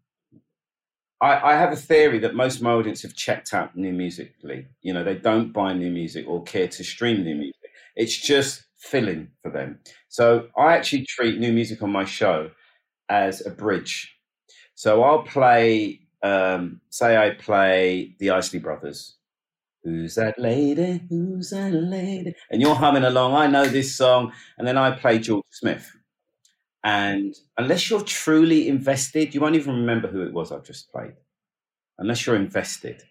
[1.20, 4.66] I, I, have a theory that most of my audience have checked out new musically.
[4.80, 7.70] You know, they don't buy new music or care to stream new music.
[7.94, 9.78] It's just filling for them.
[10.08, 12.50] So I actually treat new music on my show
[13.08, 14.12] as a bridge
[14.74, 19.16] so I'll play, um, say I play the Isley Brothers.
[19.84, 21.02] Who's that lady?
[21.08, 22.34] Who's that lady?
[22.50, 23.34] And you're humming along.
[23.34, 24.32] I know this song.
[24.56, 25.90] And then I play Jorja Smith.
[26.84, 31.14] And unless you're truly invested, you won't even remember who it was I've just played.
[31.98, 33.02] Unless you're invested.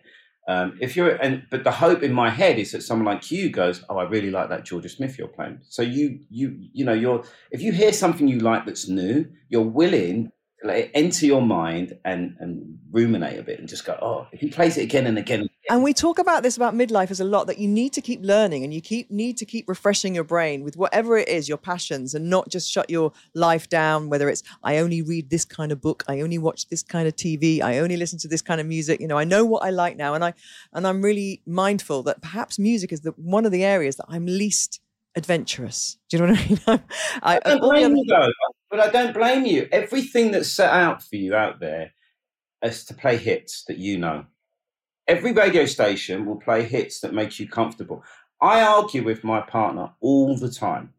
[0.47, 3.49] Um, if you're, and but the hope in my head is that someone like you
[3.49, 6.93] goes, "Oh, I really like that Jorja Smith you're playing." So you, you, you know,
[6.93, 10.31] you're if you hear something you like that's new, you're willing
[10.63, 14.49] like, enter your mind and and ruminate a bit and just go, oh, if he
[14.49, 15.47] plays it again and again.
[15.69, 18.63] And we talk about this about midlifers a lot that you need to keep learning
[18.63, 22.13] and you keep need to keep refreshing your brain with whatever it is, your passions,
[22.13, 24.09] and not just shut your life down.
[24.09, 27.15] Whether it's I only read this kind of book, I only watch this kind of
[27.15, 28.99] TV, I only listen to this kind of music.
[29.01, 30.33] You know, I know what I like now, and I
[30.73, 34.25] and I'm really mindful that perhaps music is the one of the areas that I'm
[34.25, 34.79] least
[35.15, 35.97] adventurous.
[36.09, 36.83] Do you know what I mean?
[37.23, 38.31] I, I don't blame you though,
[38.71, 39.67] but I don't blame you.
[39.71, 41.91] Everything that's set out for you out there
[42.63, 44.25] is to play hits that you know.
[45.07, 48.01] Every radio station will play hits that make you comfortable.
[48.41, 50.93] I argue with my partner all the time.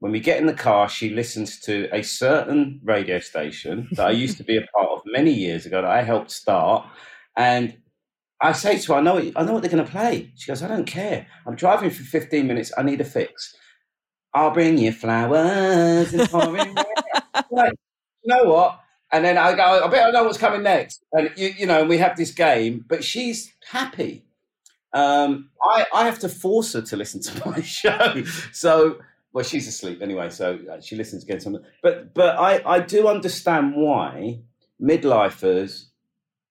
[0.00, 4.10] When we get in the car, she listens to a certain radio station that I
[4.10, 6.86] used to be a part of many years ago that I helped start.
[7.36, 7.78] And
[8.40, 10.30] I say to her, I know, I know what they're going to play.
[10.36, 11.26] She goes, I don't care.
[11.46, 12.70] I'm driving for 15 minutes.
[12.76, 13.56] I need a fix.
[14.38, 16.12] I'll bring you flowers.
[16.32, 17.72] like,
[18.22, 18.80] you know what?
[19.10, 21.02] And then I go, I bet I know what's coming next.
[21.12, 24.24] And, you, you know, we have this game, but she's happy.
[24.92, 28.22] Um, I, I have to force her to listen to my show.
[28.52, 29.00] So,
[29.32, 31.40] well, she's asleep anyway, so uh, she listens again.
[31.40, 31.64] Something.
[31.82, 34.38] But, but I, I do understand why
[34.80, 35.86] midlifers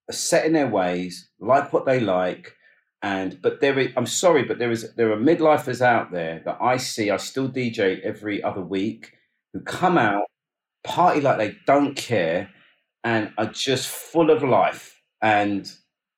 [0.10, 2.57] are set in their ways, like what they like,
[3.01, 6.57] and but there is, I'm sorry, but there is there are midlifers out there that
[6.62, 7.12] I see.
[7.12, 9.13] I still DJ every other week
[9.53, 10.23] who come out
[10.83, 12.49] party like they don't care
[13.03, 15.71] and are just full of life and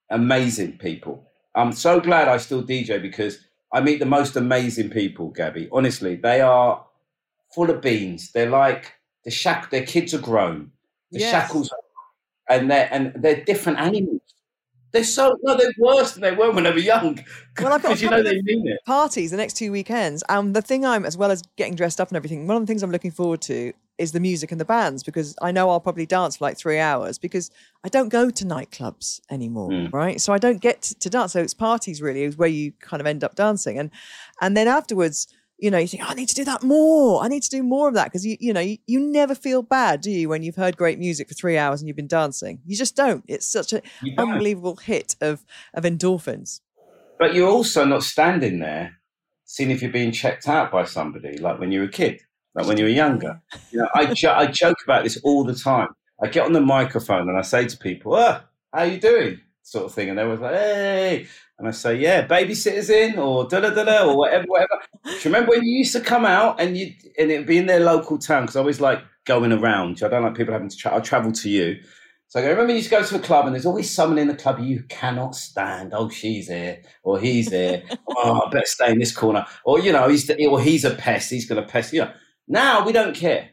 [0.09, 1.27] amazing people.
[1.55, 3.39] I'm so glad I still DJ because
[3.73, 5.67] I meet the most amazing people, Gabby.
[5.71, 6.85] Honestly, they are
[7.53, 8.31] full of beans.
[8.31, 8.93] They're like
[9.25, 9.69] the shack.
[9.69, 10.71] Their kids are grown.
[11.11, 11.31] The yes.
[11.31, 11.77] shackles are
[12.49, 14.21] and they're and they're different animals.
[14.91, 17.23] They're so no, they're worse than they were when they were young.
[17.59, 18.79] Well, I've got you know they mean it.
[18.85, 20.23] parties the next two weekends.
[20.29, 22.67] And the thing I'm, as well as getting dressed up and everything, one of the
[22.67, 25.81] things I'm looking forward to is the music and the bands because I know I'll
[25.81, 27.51] probably dance for like three hours because
[27.83, 29.93] I don't go to nightclubs anymore, Mm.
[29.93, 30.19] right?
[30.21, 31.33] So I don't get to, to dance.
[31.33, 33.91] So it's parties really is where you kind of end up dancing, and
[34.41, 35.27] and then afterwards.
[35.61, 37.21] You know, you think, oh, I need to do that more.
[37.21, 39.61] I need to do more of that because you, you know, you, you never feel
[39.61, 42.61] bad, do you, when you've heard great music for three hours and you've been dancing?
[42.65, 43.25] You just don't.
[43.27, 43.81] It's such an
[44.17, 45.43] unbelievable hit of
[45.73, 46.61] of endorphins.
[47.19, 48.99] But you're also not standing there
[49.43, 52.21] seeing if you're being checked out by somebody, like when you were a kid,
[52.53, 53.41] like when you were younger.
[53.71, 55.89] You know, I, jo- I joke about this all the time.
[56.21, 58.41] I get on the microphone and I say to people, oh,
[58.71, 59.41] how are you doing?
[59.63, 60.09] Sort of thing.
[60.09, 61.27] And they was like, hey.
[61.59, 64.81] And I say, yeah, babysitters in or da da da da or whatever, whatever.
[65.03, 67.65] Do you remember when you used to come out and you and it'd be in
[67.65, 68.43] their local town?
[68.43, 70.01] Because I always like going around.
[70.01, 71.81] I don't like people having to tra- I travel to you.
[72.29, 74.19] So I go, remember you used to go to a club and there's always someone
[74.19, 75.93] in the club you cannot stand.
[75.93, 77.83] Oh, she's here or he's here.
[78.07, 79.45] oh, I better stay in this corner.
[79.65, 81.29] Or, you know, he's the, or he's a pest.
[81.29, 81.91] He's going to pest.
[81.91, 82.11] You know,
[82.47, 83.49] now we don't care.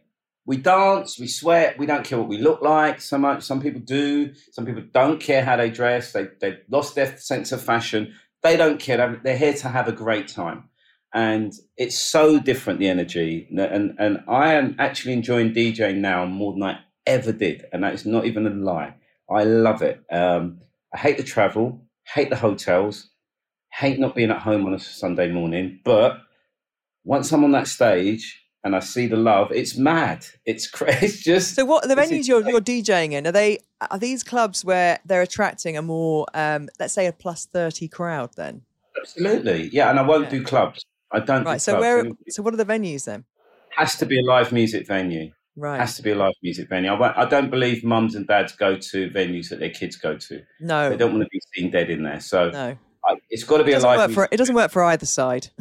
[0.46, 3.42] We dance, we sweat, we don't care what we look like so much.
[3.42, 4.32] Some people do.
[4.52, 6.12] Some people don't care how they dress.
[6.12, 8.14] They, they've lost their sense of fashion.
[8.42, 9.20] They don't care.
[9.22, 10.68] They're- here to have a great time.
[11.12, 13.48] And it's so different, the energy.
[13.56, 17.66] And, and I am actually enjoying DJing now more than I ever did.
[17.72, 18.94] And that is not even a lie.
[19.30, 20.04] I love it.
[20.12, 20.60] Um,
[20.94, 21.80] I hate the travel,
[22.14, 23.10] hate the hotels,
[23.72, 25.80] hate not being at home on a Sunday morning.
[25.84, 26.18] But
[27.04, 30.26] once I'm on that stage and I see the love, it's mad.
[30.44, 31.06] It's crazy.
[31.06, 33.26] it's just So, what the venues you're, you're DJing in?
[33.26, 37.46] Are they are these clubs where they're attracting a more, um, let's say, a plus
[37.46, 38.30] thirty crowd?
[38.36, 38.62] Then,
[39.00, 39.88] absolutely yeah.
[39.90, 40.30] And I won't Yeah.
[40.38, 40.84] do clubs.
[41.12, 41.54] I don't right.
[41.54, 41.82] do So, clubs.
[41.82, 42.12] where?
[42.28, 43.24] So, what are the venues then?
[43.76, 45.30] has to be a live music venue.
[45.54, 45.78] Right.
[45.78, 46.90] Has to be a live music venue.
[46.90, 50.42] I, I don't believe mums and dads go to venues that their kids go to.
[50.60, 50.90] no.
[50.90, 52.20] They don't want to be seen dead in there.
[52.20, 52.78] So no.
[53.30, 54.12] It's got to It be a doesn't, live.
[54.14, 55.48] for, it doesn't work for either side.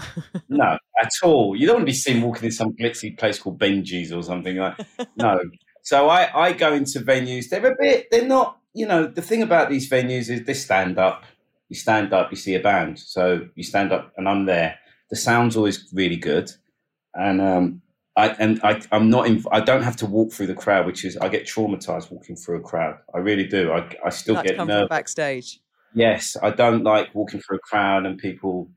[0.49, 1.55] No, at all.
[1.55, 4.55] You don't want to be seen walking in some glitzy place called Benji's or something
[4.57, 4.75] like.
[5.17, 5.39] No.
[5.81, 7.49] So I I go into venues.
[7.49, 8.07] They're a bit.
[8.11, 8.57] They're not.
[8.73, 11.23] You know, the thing about these venues is they stand up.
[11.69, 12.31] You stand up.
[12.31, 12.99] You see a band.
[12.99, 14.77] So you stand up, and I'm there.
[15.09, 16.51] The sound's always really good,
[17.13, 17.81] and um,
[18.15, 19.27] I and I I'm not.
[19.27, 22.35] In, I don't have to walk through the crowd, which is I get traumatized walking
[22.35, 22.97] through a crowd.
[23.13, 23.71] I really do.
[23.73, 24.89] I I still get nervous.
[24.89, 25.59] backstage.
[25.95, 28.69] Yes, I don't like walking through a crowd and people.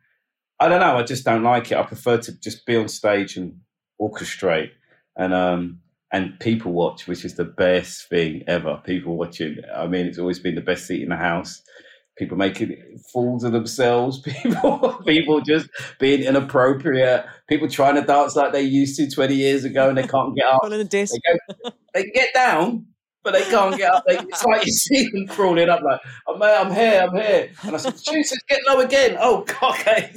[0.60, 0.96] I don't know.
[0.96, 1.78] I just don't like it.
[1.78, 3.60] I prefer to just be on stage and
[4.00, 4.70] orchestrate
[5.16, 8.80] and um and people watch, which is the best thing ever.
[8.84, 9.58] People watching.
[9.76, 11.60] I mean, it's always been the best seat in the house.
[12.16, 12.74] People making
[13.12, 14.20] fools of themselves.
[14.42, 15.68] People, people just
[16.00, 17.24] being inappropriate.
[17.46, 20.46] People trying to dance like they used to twenty years ago and they can't get
[20.46, 20.62] up.
[20.62, 21.14] Pulling a disc.
[21.14, 22.86] They go, they get down,
[23.30, 24.04] but they can't get up.
[24.06, 27.50] They, it's like you see them crawling up, like I'm, here, I'm here, I'm here.
[27.62, 29.18] And I said, Jesus, get low again.
[29.20, 30.10] Oh, God, okay.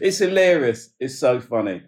[0.00, 0.90] it's hilarious.
[1.00, 1.82] It's so funny.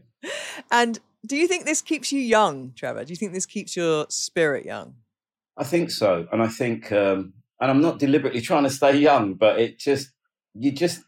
[0.70, 3.04] And do you think this keeps you young, Trevor?
[3.04, 4.96] Do you think this keeps your spirit young?
[5.56, 9.34] I think so, and I think, um, and I'm not deliberately trying to stay young,
[9.34, 10.10] but it just,
[10.54, 11.04] you just,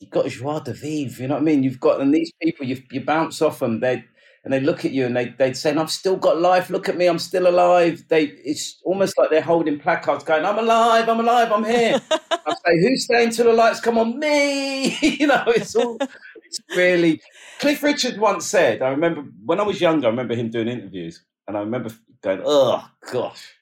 [0.00, 1.22] you got joie de vivre.
[1.22, 1.62] You know what I mean?
[1.62, 3.80] You've got, and these people, you you bounce off them.
[3.80, 4.04] They
[4.46, 6.70] and they look at you and they they'd say, "I've still got life.
[6.70, 10.58] Look at me, I'm still alive." They, it's almost like they're holding placards, going, "I'm
[10.58, 14.96] alive, I'm alive, I'm here." I say, "Who's staying till the lights come on?" Me.
[15.02, 15.98] you know, it's all,
[16.44, 17.20] it's really.
[17.58, 21.24] Cliff Richard once said, I remember when I was younger, I remember him doing interviews,
[21.48, 21.90] and I remember
[22.22, 23.52] going, "Oh gosh."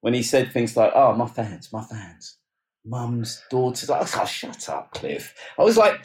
[0.00, 2.36] when he said things like, "Oh, my fans, my fans,
[2.84, 6.04] mums, daughters," like, "Oh, shut up, Cliff." I was like,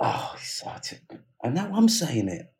[0.00, 0.96] "Oh, he's such a..."
[1.42, 2.52] And now I'm saying it,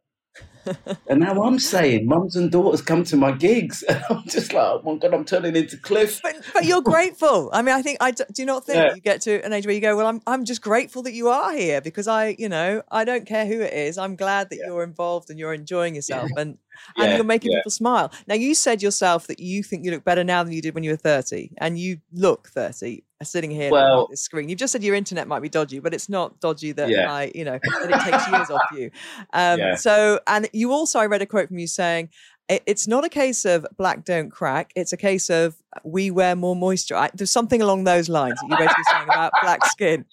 [1.09, 4.65] and now I'm saying, "Mums and daughters come to my gigs," and I'm just like,
[4.65, 7.51] "Oh my god, I'm turning into Cliff." But, but you're grateful.
[7.53, 8.95] I mean, I think I do you not think Yeah.
[8.95, 11.29] you get to an age where you go, well, I'm I'm just grateful that you
[11.29, 13.99] are here because I, you know, I don't care who it is.
[13.99, 16.59] I'm glad that you're involved and you're enjoying yourself and
[16.97, 17.59] and Yeah, you're making yeah.
[17.59, 18.13] people smile.
[18.27, 20.85] Now, you said yourself that you think you look better now than you did when
[20.85, 24.49] you were 30, and you look 30 uh, sitting here Well- at this screen.
[24.49, 27.13] You've just said your internet might be dodgy, but it's not dodgy that Yeah.
[27.13, 28.91] I, you know, that it takes years off you.
[29.33, 29.75] Um, Yeah.
[29.77, 32.11] So, and you also, I read a quote from you saying,
[32.49, 34.71] it's not a case of black don't crack.
[34.77, 36.95] It's a case of we wear more moisture.
[36.95, 40.05] I, there's something along those lines that you're basically saying about black skin.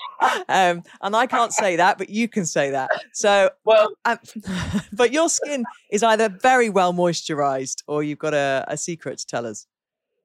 [0.50, 2.90] Um, and I can't say that, but you can say that.
[3.14, 4.18] So, Well, um,
[4.94, 9.28] but your skin is either very well moisturized or you've got a, a secret to
[9.28, 9.68] tell us.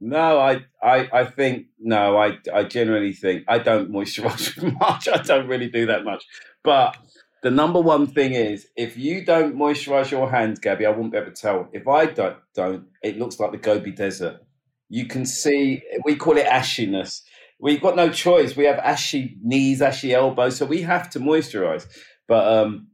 [0.01, 5.09] No, I, I, I think no, I, I generally think I don't moisturize much.
[5.09, 6.25] I don't really do that much,
[6.65, 6.97] but.
[7.41, 11.19] The number one thing is if you don't moisturize your hands, Gabby, I won't be
[11.19, 11.69] able to tell.
[11.73, 14.41] If I don't, don't, it looks like the Gobi Desert.
[14.89, 17.23] You can see we call it ashiness.
[17.61, 18.57] we've got no choice.
[18.57, 21.87] We have ashy knees, ashy elbows, so we have to moisturize.
[22.27, 22.89] But um,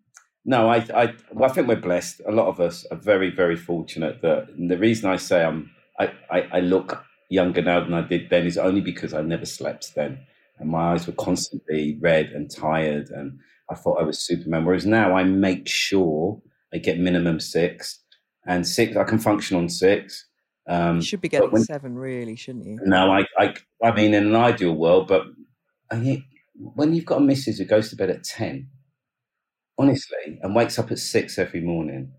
[0.44, 2.20] no, I, I, well, I think we're blessed.
[2.26, 4.20] A lot of us are very, very fortunate.
[4.22, 8.30] That the reason I say I'm, I, I, I look younger now than I did
[8.30, 10.18] then is only because I never slept then,
[10.58, 13.38] and my eyes were constantly red and tired, and
[13.70, 14.64] I thought I was Superman.
[14.64, 16.40] Whereas now I make sure
[16.72, 18.00] I get minimum six,
[18.46, 20.26] and six I can function on six.
[20.66, 22.78] Um, you should be getting when, seven, really, shouldn't you?
[22.84, 25.26] No, I, I, I mean, in an ideal world, but
[25.90, 28.68] I, when you've got a missus who goes to bed at ten
[29.78, 32.12] honestly, and wakes up at six every morning.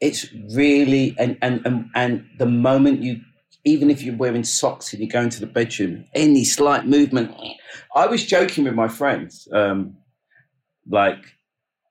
[0.00, 3.20] It's really and and and, and the moment you
[3.64, 7.34] even if you're wearing socks and you go into the bedroom, any slight movement.
[7.94, 9.96] I was joking with my friends, um,
[10.88, 11.22] like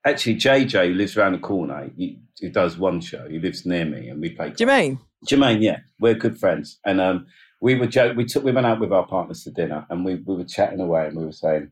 [0.04, 3.28] actually JJ who lives around the corner, he, he, does one show.
[3.28, 4.50] He lives near me, and we play.
[4.50, 4.98] Jermaine.
[5.28, 7.26] Jermaine, yeah, we're good friends, and um,
[7.60, 8.16] we were joke.
[8.16, 10.80] We took we went out with our partners to dinner, and we we were chatting
[10.80, 11.70] away, and we were saying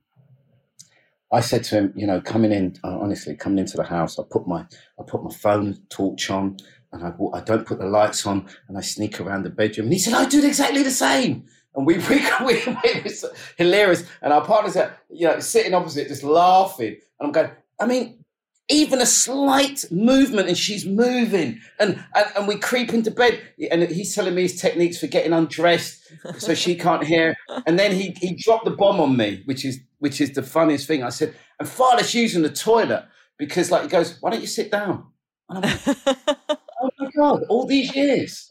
[1.30, 4.22] I said to him, you know, coming in, uh, honestly, coming into the house, I
[4.30, 4.64] put my,
[4.98, 6.56] I put my phone torch on,
[6.92, 9.86] and I, I don't put the lights on, and I sneak around the bedroom.
[9.86, 11.44] And he said, I do exactly the same.
[11.74, 13.24] And we, we, we, it was
[13.56, 14.04] hilarious.
[14.22, 16.96] And our partners are, you know, sitting opposite, just laughing.
[17.20, 18.24] And I'm going, I mean,
[18.70, 23.82] even a slight movement and she's moving and, and, and we creep into bed and
[23.84, 27.34] he's telling me his techniques for getting undressed so she can't hear
[27.66, 30.86] and then he, he dropped the bomb on me which is which is the funniest
[30.86, 31.02] thing.
[31.02, 33.04] I said and father's using the toilet
[33.38, 35.06] because like he goes why don't you sit down?
[35.48, 35.98] And i'm like
[36.80, 38.48] oh my god all these years.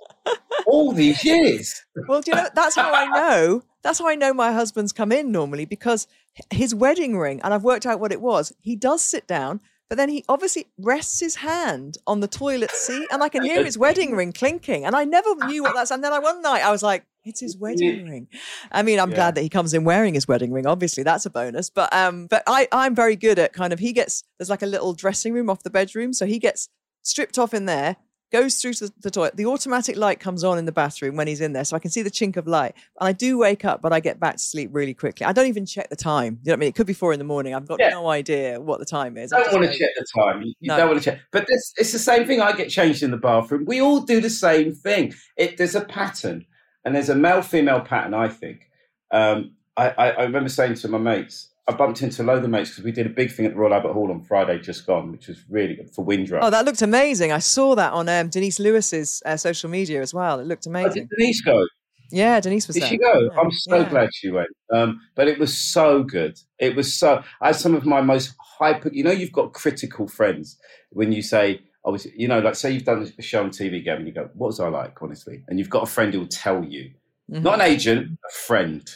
[0.65, 1.86] All these years.
[2.07, 5.12] Well do you know that's how i know that's how i know my husband's come
[5.12, 6.07] in normally because
[6.51, 9.97] his wedding ring and i've worked out what it was he does sit down but
[9.97, 13.78] then he obviously rests his hand on the toilet seat, and I can hear his
[13.78, 14.86] wedding ring clinking.
[14.86, 15.91] And I never knew what that's.
[15.91, 18.28] And then I, one night I was like, "It's his wedding ring."
[18.71, 19.15] I mean, I'm yeah.
[19.15, 20.65] glad that he comes in wearing his wedding ring.
[20.65, 21.69] Obviously, that's a bonus.
[21.69, 23.80] But um, but I I'm very good at kind of.
[23.80, 26.69] He gets there's like a little dressing room off the bedroom, so he gets
[27.04, 27.95] stripped off in there,
[28.31, 29.35] goes through to the toilet.
[29.35, 31.91] The automatic light comes on in the bathroom when he's in there, so I can
[31.91, 32.75] see the chink of light.
[32.99, 35.25] And I do wake up, but I get back to sleep really quickly.
[35.25, 36.39] I don't even check the time.
[36.43, 36.69] You know what I mean?
[36.69, 37.55] It could be four in the morning.
[37.55, 37.89] I've got yeah.
[37.89, 39.33] no idea what the time is.
[39.33, 40.41] I don't want to check the time.
[40.41, 40.77] You, you no.
[40.77, 41.21] don't want to check.
[41.31, 42.41] But this, it's the same thing.
[42.41, 43.65] I get changed in the bathroom.
[43.65, 45.13] We all do the same thing.
[45.37, 46.45] It, there's a pattern,
[46.83, 48.13] and there's a male female pattern.
[48.13, 48.69] I think.
[49.11, 52.49] Um, I, I, I remember saying to my mates, I bumped into a load of
[52.49, 54.88] mates because we did a big thing at the Royal Albert Hall on Friday, just
[54.88, 56.41] gone, which was really good for Windrush.
[56.41, 57.34] Oh, that looked amazing!
[57.34, 60.39] I saw that on um, Denise Lewis's uh, social media as well.
[60.39, 61.10] It looked oh, amazing.
[61.12, 61.65] Oh, Denise go?
[62.10, 62.77] Yeah, Denise was.
[62.77, 62.89] There.
[62.89, 63.13] Did there.
[63.13, 63.30] she go?
[63.34, 63.41] Yeah.
[63.41, 63.89] I'm so yeah.
[63.89, 64.47] glad she went.
[64.71, 66.39] Um, but it was so good.
[66.58, 67.21] It was so.
[67.41, 68.89] I had some of my most hyper.
[68.93, 70.58] You know, you've got critical friends
[70.91, 73.84] when you say, "I was," you know, like say you've done a show on TV,
[73.84, 74.06] Gabby.
[74.06, 76.63] You go, "What was I like?" Honestly, and you've got a friend who will tell
[76.63, 76.91] you,
[77.30, 77.43] mm-hmm.
[77.43, 78.89] not an agent, a friend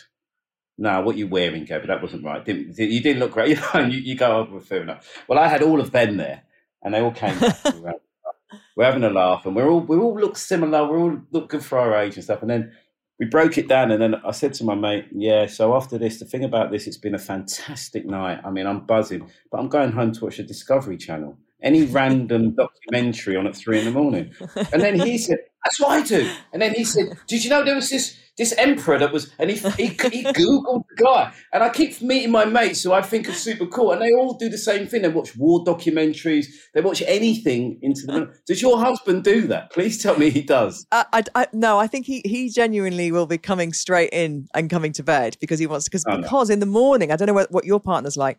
[0.77, 1.87] no, what you wearing, Gabby?
[1.87, 2.43] That wasn't right.
[2.43, 3.49] Didn't, you didn't look great.
[3.73, 5.23] You, know, you, you go over with fair enough.
[5.27, 6.43] Well, I had all of them there,
[6.81, 7.37] and they all came.
[8.75, 10.85] We're having a laugh, and we're all we all look similar.
[10.85, 12.41] We're all look good for our age and stuff.
[12.41, 12.73] And then
[13.19, 16.19] we broke it down, and then I said to my mate, "Yeah, so after this,
[16.19, 18.41] the thing about this, it's been a fantastic night.
[18.43, 22.55] I mean, I'm buzzing, but I'm going home to watch a Discovery Channel." Any random
[22.55, 24.33] documentary on at three in the morning.
[24.73, 26.27] And then he said, That's what I do.
[26.51, 29.49] And then he said, Did you know there was this this emperor that was, and
[29.49, 31.33] he, he, he Googled the guy.
[31.53, 34.33] And I keep meeting my mates who I think are super cool, and they all
[34.33, 35.01] do the same thing.
[35.01, 38.33] They watch war documentaries, they watch anything into the.
[38.47, 39.71] Does your husband do that?
[39.71, 40.85] Please tell me he does.
[40.91, 44.69] Uh, I, I, no, I think he, he genuinely will be coming straight in and
[44.69, 46.53] coming to bed because he wants, cause, oh, because no.
[46.53, 48.37] in the morning, I don't know what, what your partner's like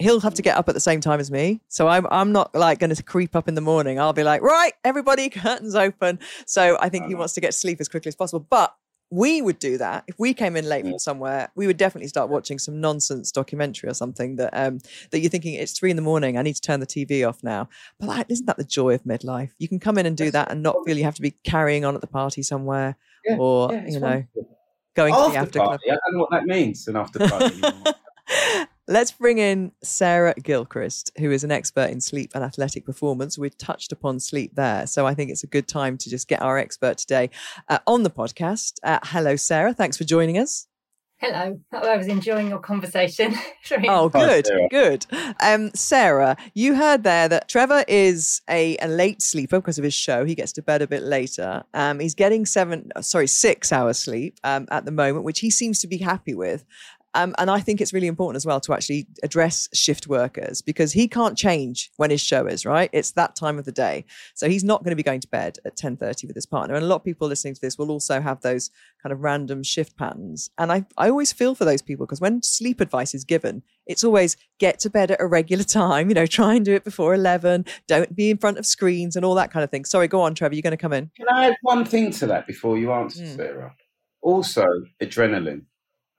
[0.00, 1.60] he'll have to get up at the same time as me.
[1.68, 4.00] So I'm I'm not like going to creep up in the morning.
[4.00, 6.18] I'll be like, right, everybody, curtains open.
[6.46, 8.46] So I think he wants to get sleep as quickly as possible.
[8.48, 8.74] But
[9.10, 10.04] we would do that.
[10.06, 13.90] If we came in late from somewhere we would definitely start watching some nonsense documentary
[13.90, 14.78] or something that um
[15.10, 17.42] that you're thinking it's three in the morning i need to turn the tv off
[17.42, 17.68] now.
[17.98, 19.50] But like, isn't that the joy of midlife?
[19.58, 21.84] You can come in and do that and not feel you have to be carrying
[21.84, 24.58] on at the party somewhere yeah, or yeah, you know wonderful.
[24.94, 25.84] going after to the after party.
[25.86, 25.98] club.
[25.98, 27.60] i don't know what that means an after party
[28.90, 33.38] Let's bring in Sarah Gilchrist, who is an expert in sleep and athletic performance.
[33.38, 34.84] We've touched upon sleep there.
[34.88, 37.30] So I think it's a good time to just get our expert today
[37.68, 38.80] uh, on the podcast.
[38.82, 39.74] Uh, hello, Sarah.
[39.74, 40.66] Thanks for joining us.
[41.18, 41.60] Hello.
[41.70, 43.34] I was enjoying your conversation.
[43.88, 45.06] oh, good, Hi, good.
[45.38, 49.92] Um, Sarah, you heard there that Trevor is a, a, late sleeper because of his
[49.92, 50.24] show.
[50.24, 51.62] He gets to bed a bit later.
[51.74, 55.78] Um, he's getting seven, sorry, six hours sleep um, at the moment, which he seems
[55.80, 56.64] to be happy with.
[57.14, 60.92] Um, and I think it's really important as well to actually address shift workers because
[60.92, 62.88] he can't change when his show is right.
[62.92, 64.04] It's that time of the day,
[64.34, 66.74] so he's not going to be going to bed at ten thirty with his partner.
[66.74, 68.70] And a lot of people listening to this will also have those
[69.02, 70.50] kind of random shift patterns.
[70.56, 74.04] And I I always feel for those people because when sleep advice is given, it's
[74.04, 76.08] always get to bed at a regular time.
[76.08, 77.64] You know, try and do it before eleven.
[77.88, 79.84] Don't be in front of screens and all that kind of thing.
[79.84, 80.54] Sorry, go on, Trevor.
[80.54, 81.10] You're going to come in.
[81.16, 83.36] Can I add one thing to that before you answer, mm.
[83.36, 83.74] Sarah?
[84.22, 84.66] Also,
[85.02, 85.62] adrenaline.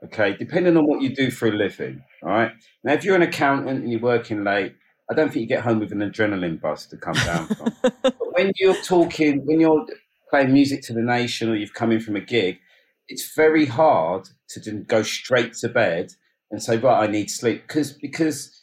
[0.05, 2.03] Okay, depending on what you do for a living.
[2.23, 2.51] All right.
[2.83, 4.75] Now, if you're an accountant and you're working late,
[5.09, 7.73] I don't think you get home with an adrenaline buzz to come down from.
[8.01, 9.85] but when you're talking, when you're
[10.29, 12.59] playing music to the nation or you've come in from a gig,
[13.07, 16.13] it's very hard to go straight to bed
[16.49, 17.67] and say, right, I need sleep.
[17.67, 18.61] Because because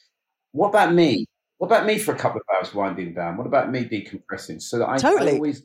[0.53, 1.27] what about me?
[1.59, 3.37] What about me for a couple of hours winding down?
[3.37, 4.63] What about me decompressing?
[4.63, 5.33] So that I, totally.
[5.33, 5.63] I always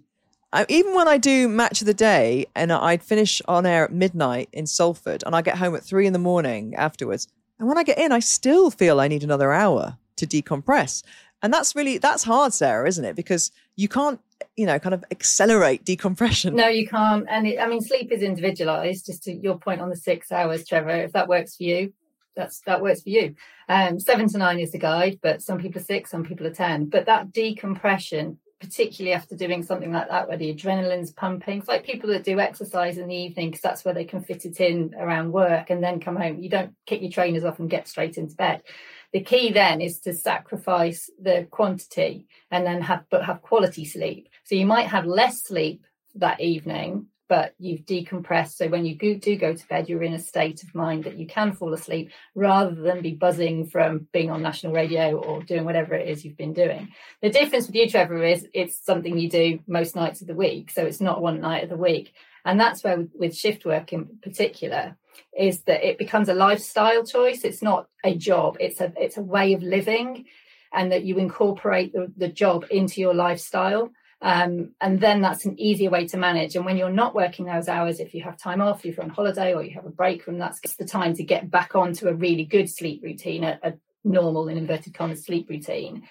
[0.53, 3.91] I, even when I do match of the day and I'd finish on air at
[3.91, 7.27] midnight in Salford and I get home at three in the morning afterwards,
[7.57, 11.03] and when I get in, I still feel I need another hour to decompress.
[11.41, 13.15] And that's really that's hard, Sarah, isn't it?
[13.15, 14.19] Because you can't,
[14.55, 16.55] you know, kind of accelerate decompression.
[16.55, 17.25] No, you can't.
[17.29, 19.07] And it, I mean, sleep is individualized.
[19.07, 20.89] Just to your point on the six hours, Trevor.
[20.89, 21.93] If that works for you,
[22.35, 23.35] that's that works for you.
[23.67, 26.53] Um, seven to nine is the guide, but some people are six, some people are
[26.53, 26.85] ten.
[26.85, 31.59] But that decompression particularly after doing something like that where the adrenaline's pumping.
[31.59, 34.45] It's like people that do exercise in the evening because that's where they can fit
[34.45, 36.41] it in around work and then come home.
[36.41, 38.63] You don't kick your trainers off and get straight into bed.
[39.11, 44.29] The key then is to sacrifice the quantity and then have but have quality sleep.
[44.45, 45.85] So you might have less sleep
[46.15, 48.55] that evening but you've decompressed.
[48.55, 51.25] So when you do go to bed, you're in a state of mind that you
[51.25, 55.95] can fall asleep rather than be buzzing from being on national radio or doing whatever
[55.95, 56.89] it is you've been doing.
[57.21, 60.71] The difference with you, Trevor, is it's something you do most nights of the week.
[60.71, 62.13] So it's not one night of the week.
[62.45, 64.97] And that's where with, shift work in particular,
[65.37, 67.43] is that it becomes a lifestyle choice.
[67.43, 68.57] It's not a job.
[68.59, 70.25] It's a it's a way of living,
[70.73, 73.91] and that you incorporate the, the job into your lifestyle.
[74.23, 76.55] Um, and then that's an easier way to manage.
[76.55, 79.09] And when you're not working those hours, if you have time off, if you're on
[79.09, 82.07] holiday or you have a break from that's it's the time to get back onto
[82.07, 83.73] a really good sleep routine, a, a
[84.05, 86.07] normal, in inverted commas, sleep routine.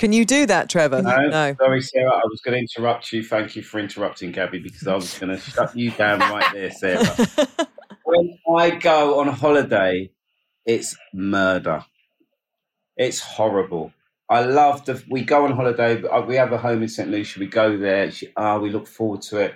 [0.00, 1.00] Can you do that, Trevor?
[1.00, 2.10] No, no, sorry, Sarah.
[2.10, 3.22] I was going to interrupt you.
[3.22, 6.72] Thank you for interrupting, Gabby, because I was going to shut you down right there,
[6.72, 7.04] Sarah.
[8.04, 10.10] when I go on holiday,
[10.66, 11.84] it's murder.
[12.96, 13.92] It's horrible.
[14.30, 15.02] I love the.
[15.10, 16.02] We go on holiday.
[16.04, 17.40] Uh, we have a home in St Lucia.
[17.40, 18.12] We go there.
[18.36, 19.54] Ah, oh, we look forward to it.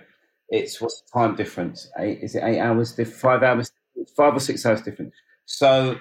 [0.48, 1.88] It's what's the time difference?
[1.98, 2.92] Eight, is it eight hours?
[3.14, 3.70] Five hours?
[4.16, 5.12] Five or six hours different.
[5.46, 5.96] So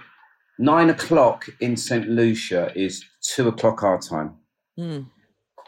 [0.58, 4.34] nine o'clock in St Lucia is two o'clock our time,
[4.78, 5.06] mm.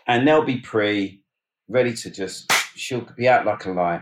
[0.07, 1.21] and they'll be pre,
[1.69, 2.51] ready to just.
[2.75, 4.01] She'll be out like a light.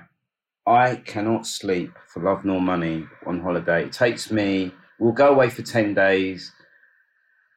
[0.66, 3.84] I cannot sleep for love nor money on holiday.
[3.84, 4.72] It takes me.
[4.98, 6.54] We'll go away for ten days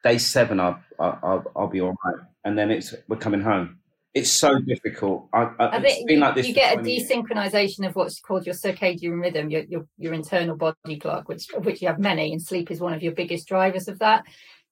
[0.07, 2.23] day seven, I'll, I'll, I'll be all right.
[2.43, 3.79] And then it's we're coming home.
[4.13, 5.27] It's so difficult.
[5.31, 7.89] I, I, I think you, like you get a desynchronization years.
[7.89, 11.87] of what's called your circadian rhythm, your, your your internal body clock, which which you
[11.87, 14.25] have many, and sleep is one of your biggest drivers of that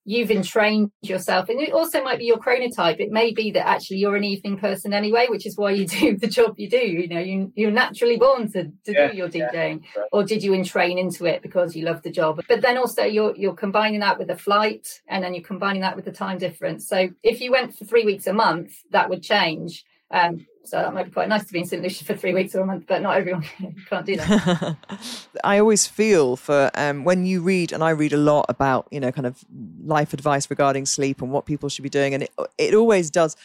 [0.06, 3.00] you've entrained yourself and it also might be your chronotype.
[3.00, 6.16] It may be that actually you're an evening person anyway which is why you do
[6.24, 9.28] the job you do you know you, you're naturally born to, to yeah, do your
[9.28, 10.02] djing yeah.
[10.12, 12.40] or did you entrain into it because you love the job?
[12.48, 15.96] But then also you're you're combining that with a flight and then you're combining that
[15.96, 16.88] with the time difference.
[16.88, 19.84] So if you went for three weeks a month that would change.
[20.08, 21.82] Um, so that might be quite nice to be in St.
[21.82, 23.44] Lucia for three weeks or a month, but not everyone
[23.88, 24.76] can't do that.
[25.44, 29.00] I always feel for um, when you read, and I read a lot about, you
[29.00, 29.44] know, kind of
[29.84, 32.14] life advice regarding sleep and what people should be doing.
[32.14, 33.36] And it, it always does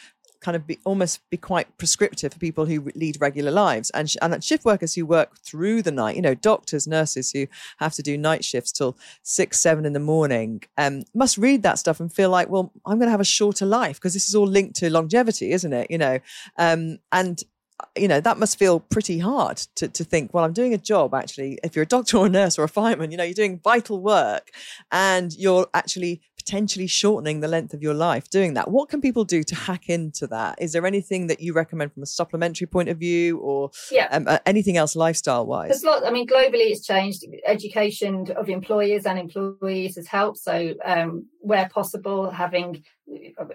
[0.42, 4.32] kind of be almost be quite prescriptive for people who lead regular lives and and
[4.32, 6.16] that shift workers who work through the night.
[6.16, 7.46] You know, doctors, nurses who
[7.78, 11.78] have to do night shifts till six, seven in the morning, um, must read that
[11.78, 14.34] stuff and feel like, well, I'm going to have a shorter life because this is
[14.34, 15.90] all linked to longevity, isn't it?
[15.90, 16.18] You know,
[16.58, 17.42] um, and
[17.96, 21.14] you know that must feel pretty hard to, to think well i'm doing a job
[21.14, 23.60] actually if you're a doctor or a nurse or a fireman you know you're doing
[23.62, 24.50] vital work
[24.90, 28.68] and you're actually potentially shortening the length of your life doing that.
[28.70, 30.60] What can people do to hack into that?
[30.60, 34.08] Is there anything that you recommend from a supplementary point of view or yeah.
[34.10, 37.24] um, uh, anything else lifestyle wise there's i mean globally it's changed.
[37.46, 40.38] Education of employers and employees has helped.
[40.38, 42.82] So um, where possible having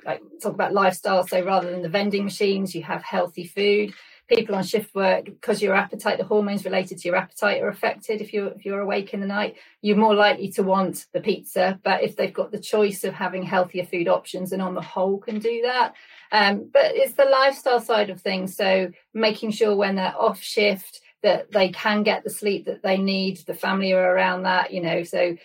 [0.05, 1.27] like talk about lifestyle.
[1.27, 3.93] So rather than the vending machines you have healthy food
[4.27, 8.21] people on shift work because your appetite the hormones related to your appetite are affected
[8.21, 11.79] if you're if you're awake in the night you're more likely to want the pizza
[11.83, 15.17] but if they've got the choice of having healthier food options and on the whole
[15.17, 15.93] can do that
[16.31, 21.01] um, but it's the lifestyle side of things so making sure when they're off shift
[21.23, 23.37] that they can get the sleep that they need.
[23.37, 25.35] The family are around that, you know, so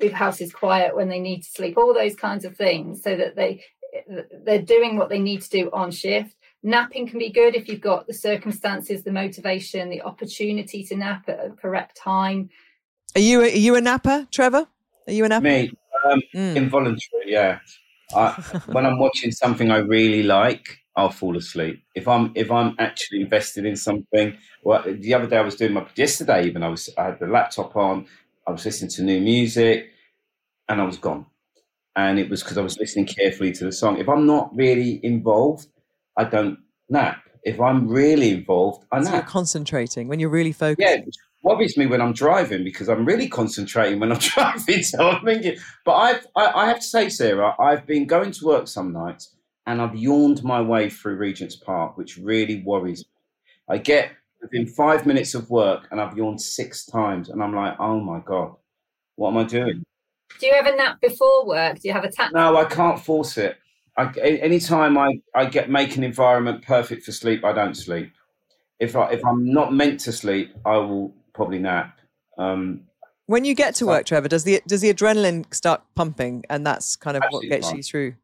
[0.00, 3.16] the house is quiet when they need to sleep, all those kinds of things, so
[3.16, 3.64] that they
[4.44, 6.35] they're doing what they need to do on shift.
[6.62, 11.28] Napping can be good if you've got the circumstances, the motivation, the opportunity to nap
[11.28, 12.50] at a correct time.
[13.14, 14.66] Are you a, are you a napper, Trevor?
[15.06, 15.44] Are you a napper?
[15.44, 15.72] Me,
[16.04, 16.56] um, mm.
[16.56, 17.58] involuntary, yeah.
[18.14, 18.30] I,
[18.66, 21.82] when I'm watching something I really like, I'll fall asleep.
[21.94, 25.74] If I'm if I'm actually invested in something, well, the other day I was doing
[25.74, 28.06] my yesterday even I was I had the laptop on,
[28.46, 29.90] I was listening to new music,
[30.68, 31.26] and I was gone.
[31.94, 33.98] And it was because I was listening carefully to the song.
[33.98, 35.68] If I'm not really involved,
[36.16, 36.58] I don't
[36.88, 37.22] nap.
[37.44, 39.06] If I'm really involved, I nap.
[39.06, 40.86] So you're concentrating when you're really focused.
[40.86, 41.04] Yeah,
[41.42, 44.82] worries me when I'm driving because I'm really concentrating when I'm driving.
[44.82, 48.44] So I'm thinking, but I've, I, I have to say, Sarah, I've been going to
[48.44, 49.36] work some nights
[49.66, 53.10] and I've yawned my way through Regent's Park, which really worries me.
[53.68, 54.10] I get
[54.40, 58.20] within five minutes of work and I've yawned six times, and I'm like, oh my
[58.20, 58.54] god,
[59.16, 59.82] what am I doing?
[60.38, 61.80] Do you ever nap before work?
[61.80, 62.32] Do you have a tap?
[62.32, 63.56] No, I can't force it.
[63.96, 68.12] I, anytime I, I get make an environment perfect for sleep, I don't sleep.
[68.78, 71.98] If I if I'm not meant to sleep, I will probably nap.
[72.36, 72.82] Um,
[73.24, 76.94] when you get to work, Trevor, does the does the adrenaline start pumping, and that's
[76.94, 77.78] kind of what gets fine.
[77.78, 78.14] you through?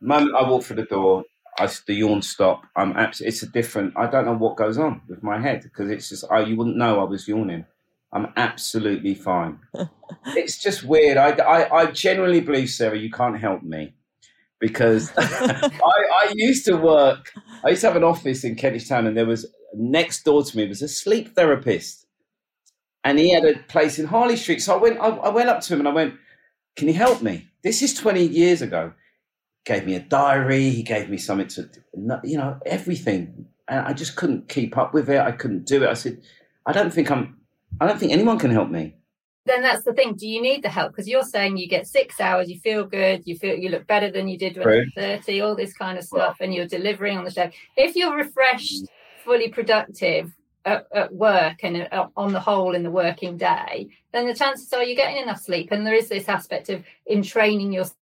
[0.00, 1.24] The moment I walk through the door,
[1.58, 2.62] I the yawn stop.
[2.74, 3.28] I'm absolutely.
[3.28, 3.92] It's a different.
[3.96, 6.24] I don't know what goes on with my head because it's just.
[6.30, 7.66] I you wouldn't know I was yawning.
[8.10, 9.58] I'm absolutely fine.
[10.28, 11.16] it's just weird.
[11.16, 13.92] I, I, I generally believe, Sarah, you can't help me
[14.64, 17.32] because I, I used to work.
[17.64, 19.44] I used to have an office in Kentish Town, and there was
[19.74, 22.04] next door to me was a sleep therapist
[23.04, 24.62] and he had a place in Harley Street.
[24.62, 26.14] So I went, I, I, went up to him and I went,
[26.76, 28.92] "Can you help me?" This is twenty years ago.
[29.66, 30.70] Gave me a diary.
[30.70, 31.68] He gave me something to,
[32.24, 35.20] you know, everything, and I just couldn't keep up with it.
[35.20, 35.88] I couldn't do it.
[35.88, 36.22] I said,
[36.64, 37.36] "I don't think I'm.
[37.80, 38.96] I don't think anyone can help me."
[39.46, 40.14] Then that's the thing.
[40.14, 40.92] Do you need the help?
[40.92, 44.10] Because you're saying you get six hours, you feel good, you feel you look better
[44.10, 47.24] than you did when you're thirty, all this kind of stuff, and you're delivering on
[47.24, 47.50] the show.
[47.76, 48.86] If you're refreshed,
[49.24, 50.32] fully productive,
[50.64, 54.72] at, at work and uh, on the whole in the working day, then the chances
[54.72, 55.70] are you're getting enough sleep.
[55.70, 57.96] And there is this aspect of in training yourself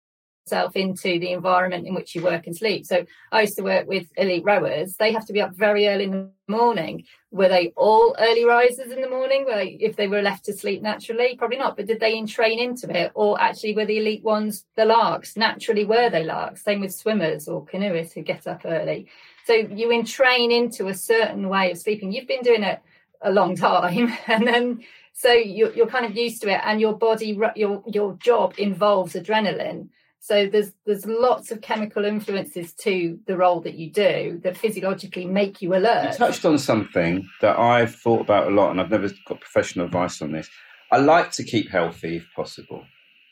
[0.53, 2.86] into the environment in which you work and sleep.
[2.86, 4.96] So I used to work with elite rowers.
[4.96, 7.05] They have to be up very early in the morning.
[7.30, 9.44] Were they all early risers in the morning?
[9.44, 11.36] Were they, if they were left to sleep naturally?
[11.36, 11.76] Probably not.
[11.76, 13.12] But did they entrain into it?
[13.14, 15.36] Or actually were the elite ones the larks?
[15.36, 16.64] Naturally were they larks?
[16.64, 19.09] Same with swimmers or canoeists who get up early.
[19.46, 22.12] So you entrain into a certain way of sleeping.
[22.12, 22.80] You've been doing it
[23.22, 26.96] a long time, and then so you're, you're kind of used to it, and your
[26.96, 29.88] body, your your job involves adrenaline.
[30.23, 35.25] So there's there's lots of chemical influences to the role that you do that physiologically
[35.25, 36.12] make you alert.
[36.12, 39.87] You touched on something that I've thought about a lot, and I've never got professional
[39.87, 40.49] advice on this.
[40.93, 42.85] I like to keep healthy if possible.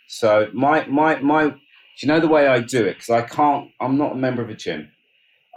[0.08, 1.56] So my my my, do
[2.00, 2.94] you know the way I do it?
[2.94, 3.68] Because I can't.
[3.80, 4.90] I'm not a member of a gym.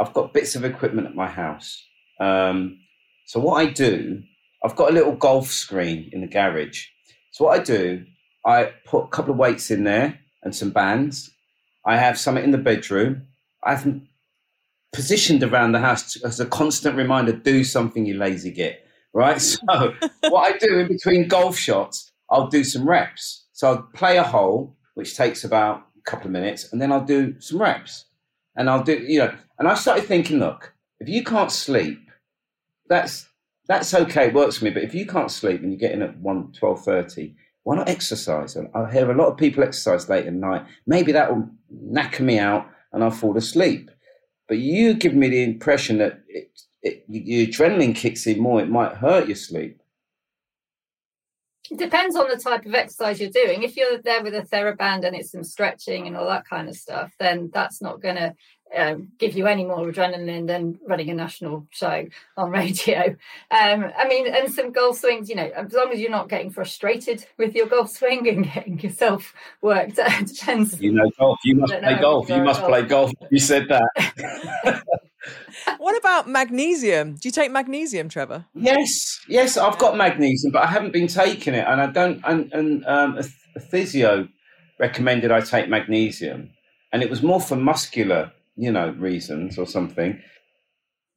[0.02, 1.82] I've got bits of equipment at my house.
[2.20, 2.80] Um,
[3.26, 4.22] so what I do,
[4.66, 6.88] I've got a little golf screen in the garage.
[7.32, 8.04] So what I do,
[8.46, 11.32] I put a couple of weights in there and some bands.
[11.86, 13.28] I have some in the bedroom.
[13.64, 14.02] I have
[14.94, 18.86] positioned around the house as a constant reminder: do something, you lazy git.
[19.14, 19.42] Right.
[19.72, 19.94] So
[20.30, 23.46] what I do in between golf shots, I'll do some reps.
[23.52, 27.06] So I'll play a hole, which takes about a couple of minutes, and then I'll
[27.06, 28.06] do some reps
[28.56, 32.10] and I'll do, you know, and I started thinking, look, if you can't sleep,
[32.88, 33.28] that's
[33.68, 34.72] that's okay, it works for me.
[34.72, 37.90] But if you can't sleep and you get in at 1, 12, 30, why not
[37.90, 38.56] exercise?
[38.56, 40.66] And I hear a lot of people exercise late at night.
[40.88, 43.92] Maybe that will knacker me out and I'll fall asleep.
[44.48, 46.52] But you give me the impression that it,
[46.82, 49.82] it, your adrenaline kicks in more, it might hurt your sleep.
[51.70, 53.64] It depends on the type of exercise you're doing.
[53.64, 56.76] If you're there with a TheraBand and it's some stretching and all that kind of
[56.76, 58.34] stuff, then that's not going to
[58.76, 62.06] um, give you any more adrenaline than running a national show
[62.38, 63.16] on radio.
[63.52, 66.50] Um, I mean, and some golf swings, you know, as long as you're not getting
[66.50, 70.80] frustrated with your golf swing and getting yourself worked out, depends.
[70.80, 71.40] You know, golf.
[71.44, 72.30] You must play golf.
[72.30, 72.70] You must golf.
[72.70, 73.12] play golf.
[73.30, 74.84] You said that.
[75.78, 77.16] what about magnesium?
[77.16, 78.46] Do you take magnesium, Trevor?
[78.54, 82.22] Yes, yes, I've got magnesium, but I haven't been taking it, and I don't.
[82.24, 83.24] And, and um, a,
[83.56, 84.28] a physio
[84.80, 86.50] recommended I take magnesium,
[86.92, 88.32] and it was more for muscular,
[88.62, 90.22] you know, reasons or something.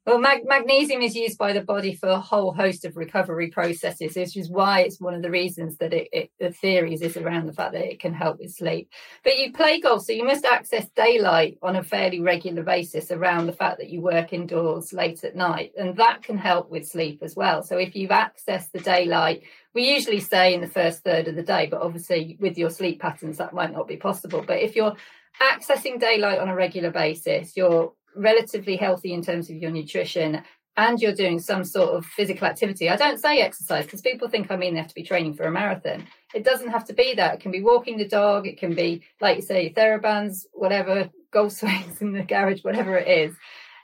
[0.07, 4.15] Well, mag- magnesium is used by the body for a whole host of recovery processes,
[4.15, 7.45] which is why it's one of the reasons that it, it, the theories is around
[7.45, 8.89] the fact that it can help with sleep.
[9.23, 13.45] But you play golf, so you must access daylight on a fairly regular basis around
[13.45, 17.19] the fact that you work indoors late at night, and that can help with sleep
[17.21, 17.61] as well.
[17.61, 19.43] So if you've accessed the daylight,
[19.75, 23.01] we usually say in the first third of the day, but obviously with your sleep
[23.01, 24.43] patterns that might not be possible.
[24.45, 24.95] But if you're
[25.41, 30.41] accessing daylight on a regular basis, you're relatively healthy in terms of your nutrition
[30.77, 32.89] and you're doing some sort of physical activity.
[32.89, 35.43] I don't say exercise because people think I mean they have to be training for
[35.43, 36.05] a marathon.
[36.33, 37.35] It doesn't have to be that.
[37.35, 41.53] It can be walking the dog, it can be, like you say, therabands, whatever, golf
[41.53, 43.35] swings in the garage, whatever it is.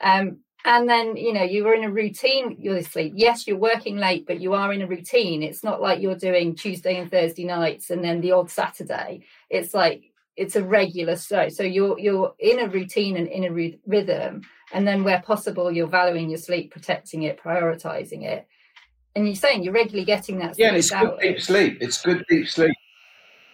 [0.01, 3.13] Um, and then, you know, you are in a routine, you're asleep.
[3.15, 5.41] Yes, you're working late, but you are in a routine.
[5.41, 9.25] It's not like you're doing Tuesday and Thursday nights and then the odd Saturday.
[9.49, 13.51] It's like it's a regular so so you're you're in a routine and in a
[13.51, 14.41] re- rhythm
[14.73, 18.47] and then where possible you're valuing your sleep protecting it prioritizing it.
[19.13, 21.77] And you're saying you're regularly getting that yeah it's good deep sleep.
[21.81, 22.73] It's good deep sleep.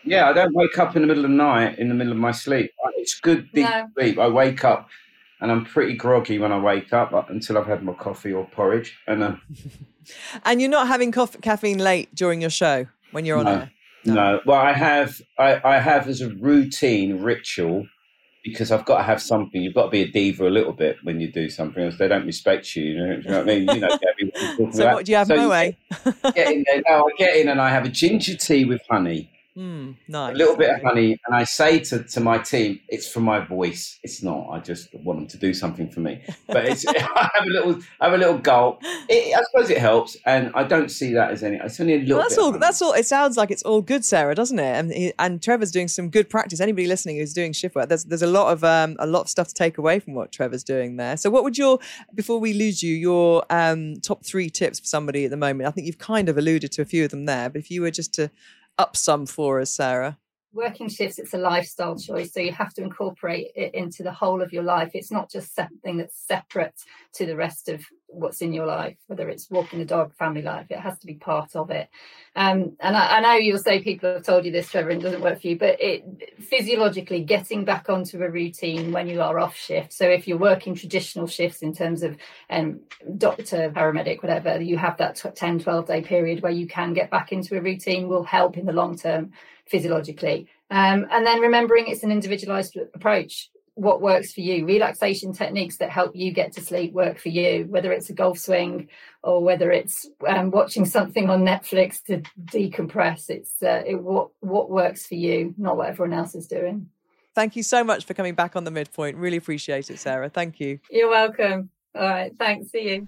[0.03, 2.19] Yeah i don't wake up in the middle of the night in the middle of
[2.19, 2.71] my sleep.
[2.95, 3.87] It's good deep no.
[3.95, 4.19] sleep.
[4.19, 4.89] I wake up
[5.39, 8.97] and i'm pretty groggy when i wake up until i've had my coffee or porridge
[9.07, 9.35] and uh,
[10.45, 13.51] and you're not having coffee, caffeine late during your show when you're on no.
[13.51, 13.71] air
[14.07, 14.13] no.
[14.13, 14.41] no.
[14.45, 17.87] Well, I have I, I have as a routine ritual
[18.43, 19.61] because I've got to have something.
[19.61, 21.97] You've got to be a diva a little bit when you do something else.
[21.97, 22.83] They don't respect you.
[22.85, 23.67] You know, you know what I mean?
[23.67, 25.27] You know, so what do you have?
[25.27, 25.77] So no way.
[26.33, 26.81] get in there.
[26.87, 29.29] No, I get in and I have a ginger tea with honey.
[29.57, 30.35] Mm, nice.
[30.35, 33.39] A little bit of honey, and I say to, to my team, "It's for my
[33.39, 33.97] voice.
[34.03, 34.49] It's not.
[34.51, 37.81] I just want them to do something for me." But it's I have a little,
[37.99, 38.81] I have a little gulp.
[39.09, 41.57] It, I suppose it helps, and I don't see that as any.
[41.57, 42.17] It's only a little.
[42.17, 42.51] Well, that's all.
[42.51, 42.93] That's all.
[42.93, 44.75] It sounds like it's all good, Sarah, doesn't it?
[44.75, 46.59] And he, and Trevor's doing some good practice.
[46.59, 49.29] Anybody listening who's doing shift work, there's there's a lot of um a lot of
[49.29, 51.17] stuff to take away from what Trevor's doing there.
[51.17, 51.79] So, what would your
[52.13, 55.67] before we lose you, your um top three tips for somebody at the moment?
[55.67, 57.81] I think you've kind of alluded to a few of them there, but if you
[57.81, 58.29] were just to
[58.77, 60.17] up some for us, Sarah?
[60.53, 64.41] working shifts it's a lifestyle choice so you have to incorporate it into the whole
[64.41, 66.73] of your life it's not just something that's separate
[67.13, 70.67] to the rest of what's in your life whether it's walking the dog family life
[70.69, 71.89] it has to be part of it
[72.35, 75.21] um, and I, I, know you'll say people have told you this trevor and doesn't
[75.21, 76.03] work for you but it
[76.39, 80.75] physiologically getting back onto a routine when you are off shift so if you're working
[80.75, 82.17] traditional shifts in terms of
[82.49, 82.79] um,
[83.17, 87.31] doctor paramedic whatever you have that 10 12 day period where you can get back
[87.31, 89.31] into a routine will help in the long term
[89.69, 90.47] physiologically.
[90.69, 93.49] Um, and then remembering it's an individualized approach.
[93.77, 94.65] What works for you?
[94.65, 98.39] Relaxation techniques that help you get to sleep work for you, whether it's a golf
[98.39, 98.89] swing
[99.21, 103.29] or whether it's um, watching something on Netflix to decompress.
[103.29, 106.89] It's uh, it, what what works for you, not what everyone else is doing.
[107.35, 109.15] Thank you so much for coming back on the midpoint.
[109.15, 110.27] Really appreciate it, Sarah.
[110.27, 110.79] Thank you.
[110.89, 111.69] You're welcome.
[111.93, 112.31] All right.
[112.35, 112.71] Thanks.
[112.71, 113.07] See you.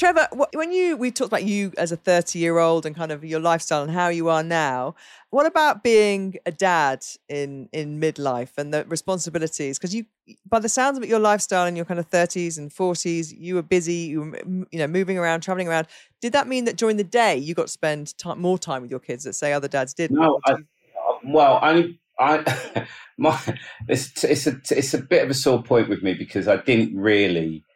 [0.00, 3.22] Trevor, when you we talked about you as a 30 year old and kind of
[3.22, 4.94] your lifestyle and how you are now,
[5.28, 9.78] what about being a dad in in midlife and the responsibilities?
[9.78, 10.06] Because you,
[10.48, 13.56] by the sounds of it, your lifestyle in your kind of 30s and 40s, you
[13.56, 14.38] were busy, you were
[14.70, 15.86] you know moving around, traveling around.
[16.22, 18.90] Did that mean that during the day you got to spend time, more time with
[18.90, 20.16] your kids that say other dads didn't?
[20.16, 20.56] No, I, uh,
[21.24, 22.86] well, I I
[23.18, 23.38] my
[23.86, 26.96] it's it's a it's a bit of a sore point with me because I didn't
[26.96, 27.66] really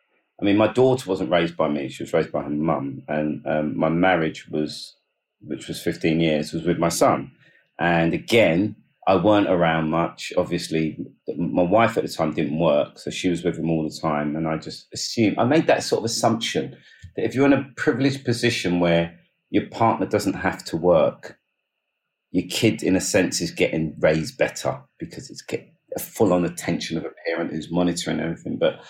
[0.41, 3.47] I mean, my daughter wasn't raised by me; she was raised by her mum, and
[3.47, 4.97] um, my marriage was,
[5.41, 7.33] which was fifteen years, was with my son.
[7.79, 8.77] And again,
[9.07, 10.33] I weren't around much.
[10.37, 10.99] Obviously,
[11.37, 14.35] my wife at the time didn't work, so she was with him all the time.
[14.35, 16.77] And I just assumed, I made that sort of assumption
[17.17, 19.19] that if you're in a privileged position where
[19.51, 21.39] your partner doesn't have to work,
[22.33, 26.45] your kid, in a sense, is getting raised better because it's get a full on
[26.45, 28.59] attention of a parent who's monitoring everything.
[28.59, 28.81] But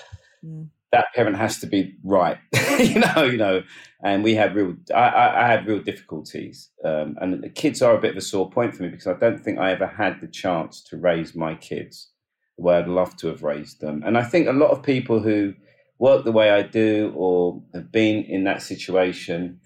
[0.44, 2.38] mm that parent has to be right,
[2.78, 3.62] you know, you know.
[4.02, 7.96] And we had real, I, I, I had real difficulties, um, and the kids are
[7.96, 10.20] a bit of a sore point for me because I don't think I ever had
[10.20, 12.10] the chance to raise my kids
[12.56, 14.02] the way I'd love to have raised them.
[14.06, 15.54] And I think a lot of people who
[15.98, 19.60] work the way I do or have been in that situation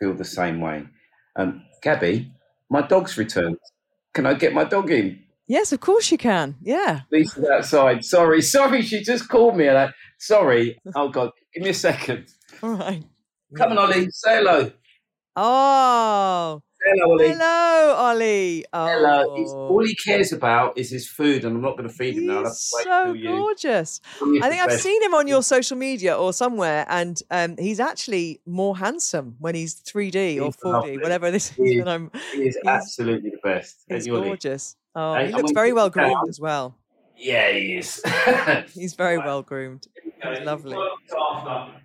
[0.00, 0.84] feel the same way.
[1.36, 2.32] Um, Gabby,
[2.70, 3.58] my dog's returned.
[4.14, 5.23] Can I get my dog in?
[5.46, 6.56] Yes, of course you can.
[6.62, 7.00] Yeah.
[7.12, 8.04] Lisa's outside.
[8.04, 9.66] Sorry, sorry, she just called me.
[9.68, 10.78] And I, sorry.
[10.94, 12.28] Oh God, give me a second.
[12.62, 13.04] All right.
[13.56, 14.08] Come on, Ollie.
[14.10, 14.70] Say hello.
[15.36, 16.62] Oh.
[16.86, 17.28] Hello, Ollie.
[17.28, 18.64] Hello, Ollie.
[18.72, 18.86] Oh.
[18.86, 19.36] Hello.
[19.36, 22.26] He's, all he cares about is his food, and I'm not going to feed him
[22.26, 22.40] now.
[22.40, 24.00] He's to so gorgeous.
[24.20, 28.40] I think I've seen him on your social media or somewhere, and um, he's actually
[28.46, 30.98] more handsome when he's 3D or 4D, lovely.
[30.98, 31.56] whatever this is.
[31.56, 33.76] He is- I'm, He is he's- absolutely the best.
[33.88, 34.76] he's gorgeous.
[34.94, 36.76] Oh, he looks very well groomed as well.
[37.16, 38.02] Yeah, he is.
[38.74, 39.86] He's very well groomed,
[40.24, 40.76] Okay, lovely.
[40.76, 41.80] well looked after.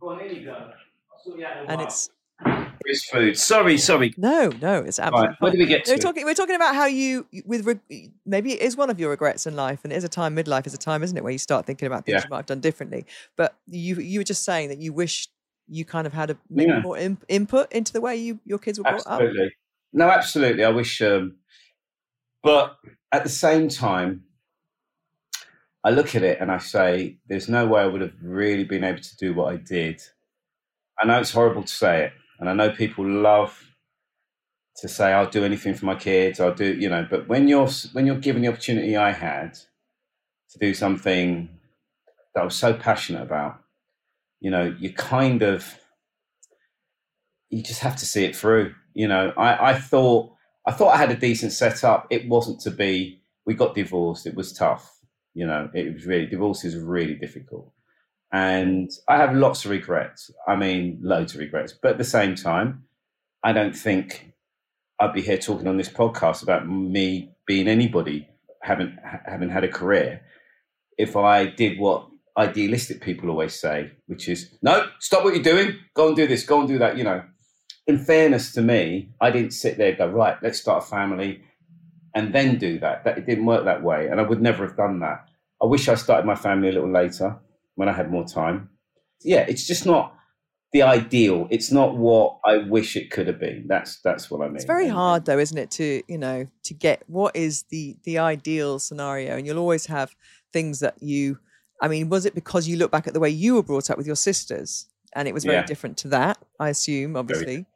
[0.00, 0.52] Go on, in you go.
[0.52, 2.10] I'll sort you out in a and it's
[2.86, 3.38] his food.
[3.38, 4.12] Sorry, sorry.
[4.18, 6.02] no, no, it's absolutely Right, where do we get No, we're to?
[6.02, 6.24] talking.
[6.26, 7.66] We're talking about how you, with
[8.26, 10.36] maybe it is one of your regrets in life, and it is a time.
[10.36, 12.24] Midlife is a time, isn't it, where you start thinking about things Yeah.
[12.24, 13.06] you might have done differently.
[13.36, 15.28] But you, you were just saying that you wish
[15.66, 16.80] you kind of had a maybe Yeah.
[16.80, 19.20] more imp- input into the way you your kids were brought up.
[19.22, 19.50] Absolutely.
[19.94, 20.64] No, absolutely.
[20.64, 21.36] I wish, um,
[22.44, 22.76] but
[23.10, 24.24] at the same time,
[25.82, 28.84] I look at it and I say, there's no way I would have really been
[28.84, 30.02] able to do what I did.
[31.00, 33.58] I know it's horrible to say it, and I know people love
[34.76, 37.06] to say, "I'll do anything for my kids." I'll do, you know.
[37.08, 41.48] But when you're when you're given the opportunity I had to do something
[42.34, 43.60] that I was so passionate about,
[44.40, 45.78] you know, you kind of
[47.50, 48.74] you just have to see it through.
[48.94, 50.33] You know, I, I thought
[50.66, 52.06] I thought I had a decent setup.
[52.10, 53.20] It wasn't to be.
[53.46, 54.26] We got divorced.
[54.26, 54.98] It was tough.
[55.34, 57.72] You know, it was really divorce is really difficult,
[58.32, 60.30] and I have lots of regrets.
[60.46, 61.72] I mean, loads of regrets.
[61.72, 62.84] But at the same time,
[63.42, 64.32] I don't think
[65.00, 68.28] I'd be here talking on this podcast about me being anybody
[68.62, 68.96] having
[69.26, 70.22] having had a career
[70.98, 75.76] if I did what idealistic people always say, which is no, stop what you're doing,
[75.94, 76.96] go and do this, go and do that.
[76.96, 77.22] You know,
[77.86, 81.42] in fairness to me, I didn't sit there and go right, let's start a family
[82.14, 83.04] and then do that.
[83.04, 85.26] That it didn't work that way, and I would never have done that.
[85.62, 87.36] I wish I started my family a little later
[87.74, 88.70] when I had more time.
[89.22, 90.14] Yeah, it's just not
[90.72, 91.46] the ideal.
[91.50, 93.66] It's not what I wish it could have been.
[93.68, 94.56] That's that's what I mean.
[94.56, 98.18] It's very hard though, isn't it, to you know to get what is the the
[98.18, 100.14] ideal scenario, and you'll always have
[100.52, 101.38] things that you.
[101.82, 103.98] I mean, was it because you look back at the way you were brought up
[103.98, 105.66] with your sisters, and it was very Yeah.
[105.66, 106.38] different to that?
[106.60, 107.66] I assume, obviously.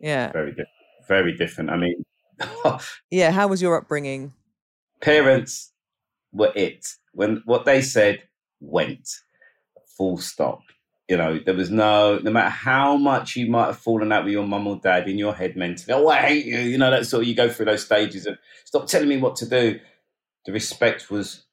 [0.00, 0.68] Yeah, Very different.
[1.08, 1.70] Very different.
[1.70, 2.04] I mean,
[3.10, 3.30] yeah.
[3.30, 4.32] How was your upbringing?
[5.00, 5.72] parents
[6.32, 6.86] were it.
[7.12, 8.22] When what they said
[8.60, 9.08] went,
[9.96, 10.60] full stop.
[11.08, 14.32] You know, there was no, no matter how much you might have fallen out with
[14.32, 16.58] your mum or dad in your head mentally, oh, I hate you.
[16.60, 19.34] You know, that sort of, you go through those stages of stop telling me what
[19.36, 19.80] to do.
[20.46, 21.44] The respect was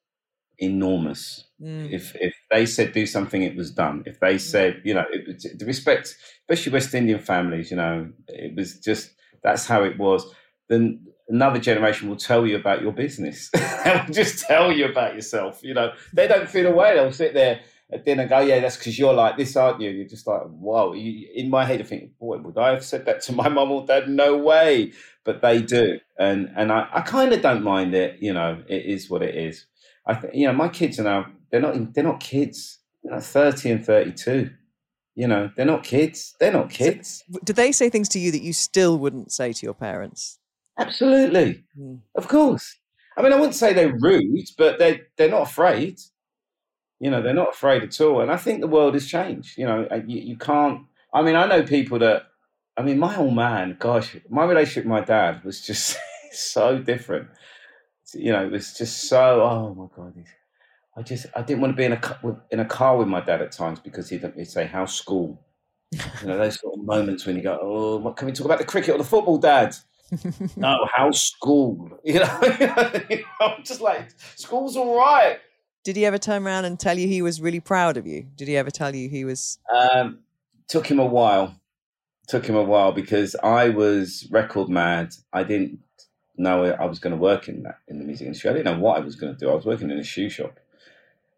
[0.59, 1.45] enormous.
[1.61, 1.91] Mm.
[1.91, 4.03] If if they said do something, it was done.
[4.05, 8.09] If they said, you know, it, was- the respect, especially West Indian families, you know,
[8.27, 9.11] it was just
[9.43, 10.33] that's how it was.
[10.69, 13.49] Then another generation will tell you about your business.
[13.83, 15.61] They'll just tell you about yourself.
[15.63, 16.95] You know, they don't feel away.
[16.95, 19.89] They'll sit there at dinner and go, "Yeah, that's because you're like this, aren't you?"
[19.89, 23.05] You're just like, "Wow." You, in my head, I think, "Boy, would I have said
[23.05, 24.91] that to my mum or dad?" No way.
[25.23, 28.17] But they do, and and I, I kind of don't mind it.
[28.21, 29.65] You know, it is what it is.
[30.07, 32.79] I think you know my kids are now they're not they're not kids.
[33.03, 34.49] They're thirty and thirty two.
[35.15, 36.35] You know, they're not kids.
[36.39, 37.23] They're not kids.
[37.27, 40.37] W- Did they say things to you that you still wouldn't say to your parents?
[40.77, 41.99] Absolutely, Mm.
[42.15, 42.77] of course.
[43.17, 44.99] I mean, I wouldn't say they're rude, but they're.
[45.17, 45.99] they're not afraid.
[46.99, 48.21] You know, they're not afraid at all.
[48.21, 49.57] And I think the world has changed.
[49.57, 50.81] You know, you, you can't.
[51.13, 52.23] I mean, I know people that.
[52.77, 55.97] I mean, my old man, gosh, my relationship with my dad was just
[56.31, 57.27] so different.
[58.13, 59.41] You know, it was just so.
[59.41, 60.23] Oh my god,
[60.95, 62.01] I just I didn't want to be in a
[62.51, 65.41] in a car with my dad at times because he'd, he'd say, "How's school?"
[65.91, 68.59] You know, those sort of moments when you go, "Oh, what, can we talk about
[68.59, 69.75] the cricket or the football, Dad?"
[70.57, 71.89] no, how's school?
[72.03, 72.39] You know,
[73.09, 75.39] you know, I'm just like, school's all right.
[75.83, 78.27] Did he ever turn around and tell you he was really proud of you?
[78.35, 79.59] Did he ever tell you he was?
[79.73, 80.19] Um,
[80.67, 81.59] took him a while.
[82.27, 85.13] Took him a while because I was record mad.
[85.31, 85.79] I didn't
[86.37, 88.49] know I was going to work in that in the music industry.
[88.49, 89.49] I didn't know what I was going to do.
[89.49, 90.59] I was working in a shoe shop,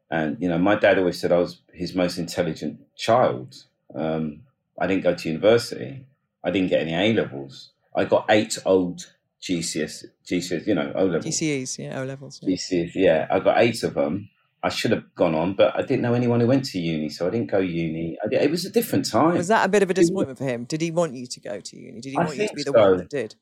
[0.10, 3.56] and you know, my dad always said I was his most intelligent child.
[3.93, 4.41] Um,
[4.78, 6.06] I didn't go to university.
[6.43, 7.72] I didn't get any A levels.
[7.95, 11.26] I got eight old GCS, GCS, you know, O levels.
[11.26, 12.39] GCEs, yeah, O levels.
[12.41, 12.56] Yeah.
[12.56, 13.28] GCSE, yeah.
[13.30, 14.30] I got eight of them,
[14.62, 17.28] I should have gone on, but I didn't know anyone who went to uni, so
[17.28, 18.18] I didn't go uni.
[18.24, 19.36] I, it was a different time.
[19.36, 20.66] Was that a bit of a disappointment for him?
[20.66, 22.02] Did he want you to go to uni?
[22.02, 22.80] Did he I want you to be the so.
[22.80, 23.36] one that did?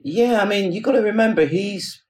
[0.00, 2.02] Yeah, I mean, you've got to remember he's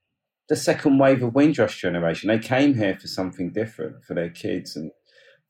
[0.47, 2.27] the second wave of Windrush generation.
[2.27, 4.91] They came here for something different for their kids and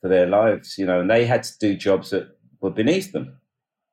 [0.01, 2.27] for their lives, you know, and they had to do jobs that
[2.61, 3.37] were beneath them.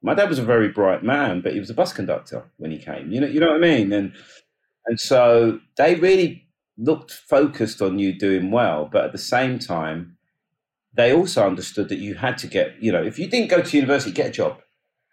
[0.03, 2.79] My dad was a very bright man, but he was a bus conductor when he
[2.79, 3.11] came.
[3.11, 3.93] You know, you know what I mean?
[3.93, 4.13] And
[4.87, 6.47] and so they really
[6.79, 10.17] looked focused on you doing well, but at the same time,
[10.95, 13.77] they also understood that you had to get, you know, if you didn't go to
[13.77, 14.61] university, get a job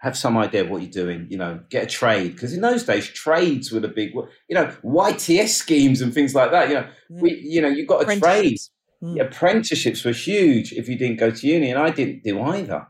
[0.03, 2.33] have some idea of what you're doing, you know, get a trade.
[2.33, 4.13] Because in those days, trades were the big,
[4.49, 6.67] you know, YTS schemes and things like that.
[6.67, 8.17] You know, we, you know, you got a trade.
[8.17, 8.71] Apprenticeships.
[9.01, 9.21] Mm.
[9.21, 12.85] Apprenticeships were huge if you didn't go to uni, and I didn't do either.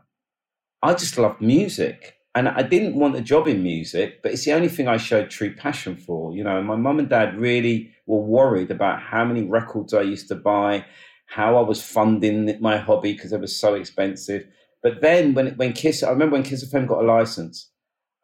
[0.82, 4.52] I just loved music, and I didn't want a job in music, but it's the
[4.52, 6.34] only thing I showed true passion for.
[6.34, 10.26] You know, my mum and dad really were worried about how many records I used
[10.28, 10.84] to buy,
[11.26, 14.46] how I was funding my hobby because it was so expensive.
[14.84, 17.70] But then when when Kiss, I remember when Kiss FM got a license,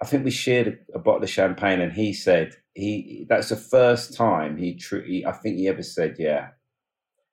[0.01, 3.57] I think we shared a, a bottle of champagne, and he said he that's the
[3.57, 6.49] first time he truly, I think he ever said, yeah.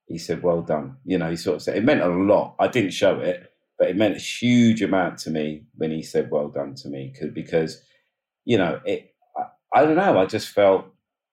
[0.07, 2.55] He said, "Well done." You know, he sort of said it meant a lot.
[2.57, 6.31] I didn't show it, but it meant a huge amount to me when he said,
[6.31, 7.81] "Well done" to me, because
[8.45, 9.13] you know it.
[9.35, 10.17] I, I don't know.
[10.17, 10.85] I just felt,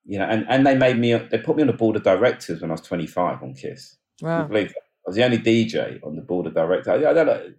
[0.05, 1.12] you know, and and they made me.
[1.12, 3.97] They put me on the board of directors when I was twenty five on Kiss.
[4.20, 4.49] Wow.
[4.49, 4.78] believe that?
[4.78, 6.88] I was the only DJ on the board of directors.
[6.88, 7.53] I, I don't know.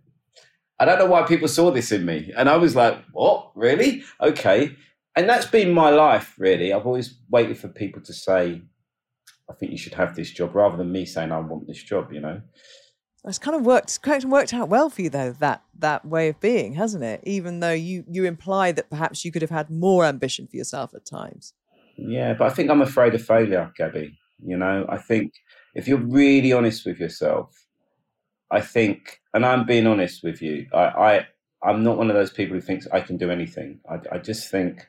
[0.79, 2.31] I don't know why people saw this in me.
[2.35, 3.51] And I was like, what?
[3.55, 4.03] Really?
[4.21, 4.75] Okay.
[5.15, 6.73] And that's been my life, really.
[6.73, 8.61] I've always waited for people to say,
[9.49, 12.11] I think you should have this job rather than me saying, I want this job,
[12.11, 12.41] you know?
[13.27, 16.29] It's kind of worked kind of worked out well for you though, that that way
[16.29, 17.21] of being, hasn't it?
[17.23, 20.93] Even though you you imply that perhaps you could have had more ambition for yourself
[20.93, 21.53] at times.
[21.97, 22.35] Yeah.
[22.35, 24.19] But I think I'm afraid of failure, Gabby.
[24.45, 25.33] You know, I think
[25.73, 27.64] if you're really honest with yourself,
[28.51, 31.27] I think, and I'm being honest with you, I, I
[31.63, 33.79] I'm not one of those people who thinks I can do anything.
[33.89, 34.87] I, I just think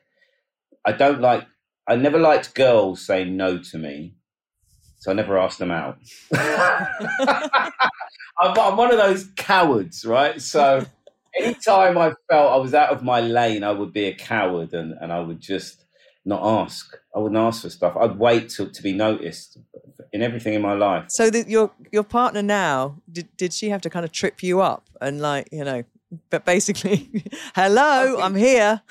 [0.85, 1.45] I don't like.
[1.87, 4.15] I never liked girls saying no to me,
[4.99, 5.97] so I never asked them out.
[8.39, 10.41] I'm, I'm one of those cowards, right?
[10.41, 10.85] So
[11.39, 14.93] anytime I felt I was out of my lane, I would be a coward, and,
[15.01, 15.85] and I would just
[16.25, 16.95] not ask.
[17.15, 17.95] I wouldn't ask for stuff.
[17.97, 19.57] I'd wait to, to be noticed
[20.17, 21.05] in everything in my life.
[21.09, 24.61] So that your your partner now did did she have to kind of trip you
[24.61, 25.83] up and like you know,
[26.29, 26.97] but basically,
[27.55, 28.81] hello, think- I'm here.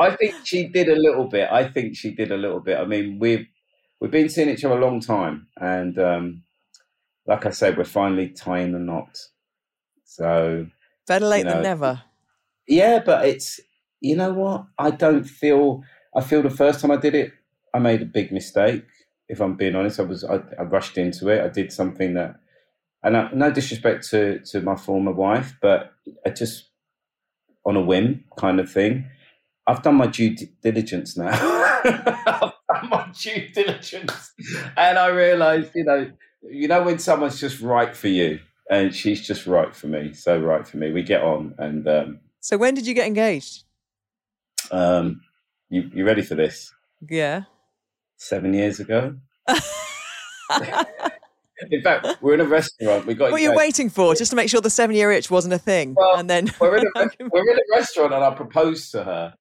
[0.00, 1.48] I think she did a little bit.
[1.50, 2.78] I think she did a little bit.
[2.78, 3.46] I mean, we've
[4.00, 6.42] we've been seeing each other a long time, and um,
[7.26, 9.16] like I said, we're finally tying the knot.
[10.04, 10.66] So
[11.06, 12.02] Better late know, than never.
[12.66, 13.60] yeah, but it's
[14.00, 14.66] you know what?
[14.78, 15.82] I don't feel.
[16.16, 17.32] I feel the first time I did it,
[17.74, 18.84] I made a big mistake.
[19.28, 21.44] If I'm being honest, I was I, I rushed into it.
[21.44, 22.40] I did something that,
[23.02, 25.92] and I, no disrespect to to my former wife, but
[26.26, 26.70] I just
[27.64, 29.06] on a whim kind of thing.
[29.66, 31.28] I've done my due diligence now.
[31.84, 34.32] I've done my due diligence,
[34.76, 36.10] and I realised, you know,
[36.42, 40.38] you know when someone's just right for you, and she's just right for me, so
[40.40, 40.90] right for me.
[40.90, 43.64] We get on, and um, So when did you get engaged?
[44.70, 45.20] um,
[45.68, 46.72] you you ready for this?
[47.08, 47.42] Yeah.
[48.18, 49.16] Seven years ago.
[51.70, 53.06] In fact, we're in a restaurant.
[53.06, 53.58] We got what are you engaged.
[53.58, 54.14] waiting for?
[54.14, 55.94] Just to make sure the seven year itch wasn't a thing.
[55.94, 57.00] Well, and then we're in, a,
[57.32, 59.34] we're in a restaurant and I proposed to her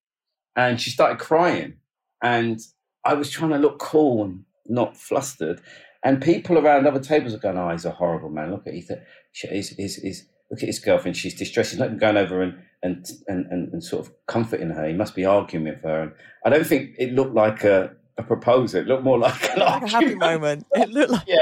[0.55, 1.75] and she started crying
[2.23, 2.59] and
[3.05, 5.61] I was trying to look cool and not flustered
[6.03, 9.01] and people around other tables are going oh he's a horrible man look at Ethan
[9.31, 13.05] he's, he's, he's, look at his girlfriend she's distressed he's not going over and, and,
[13.27, 16.11] and, and, and sort of comforting her he must be arguing with her and
[16.45, 19.83] I don't think it looked like a, a proposal it looked more like an like
[19.83, 20.65] a happy moment.
[20.73, 21.37] It looked like yeah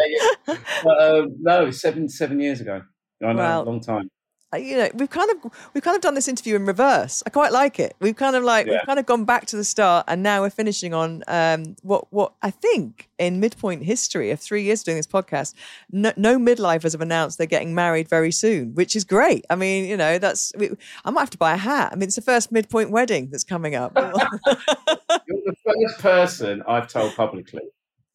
[0.48, 2.82] yeah but, um, no seven seven years ago
[3.24, 3.62] I know Wow.
[3.62, 4.10] a long time
[4.54, 7.24] uh, you know we've kind of we've kind of done this interview in reverse.
[7.26, 7.96] I quite like it.
[8.00, 8.74] We've kind of like Yeah.
[8.74, 12.14] we've kind of gone back to the start, and now we're finishing on um, what
[12.14, 15.56] what I think in midpoint history of three years doing this podcast.
[15.92, 19.46] No, no midlifers have announced they're getting married very soon, which is great.
[19.50, 20.70] I mean, you know, that's we,
[21.04, 21.90] I might have to buy a hat.
[21.92, 23.98] I mean, it's the first midpoint wedding that's coming up.
[25.46, 27.62] The first person I've told publicly.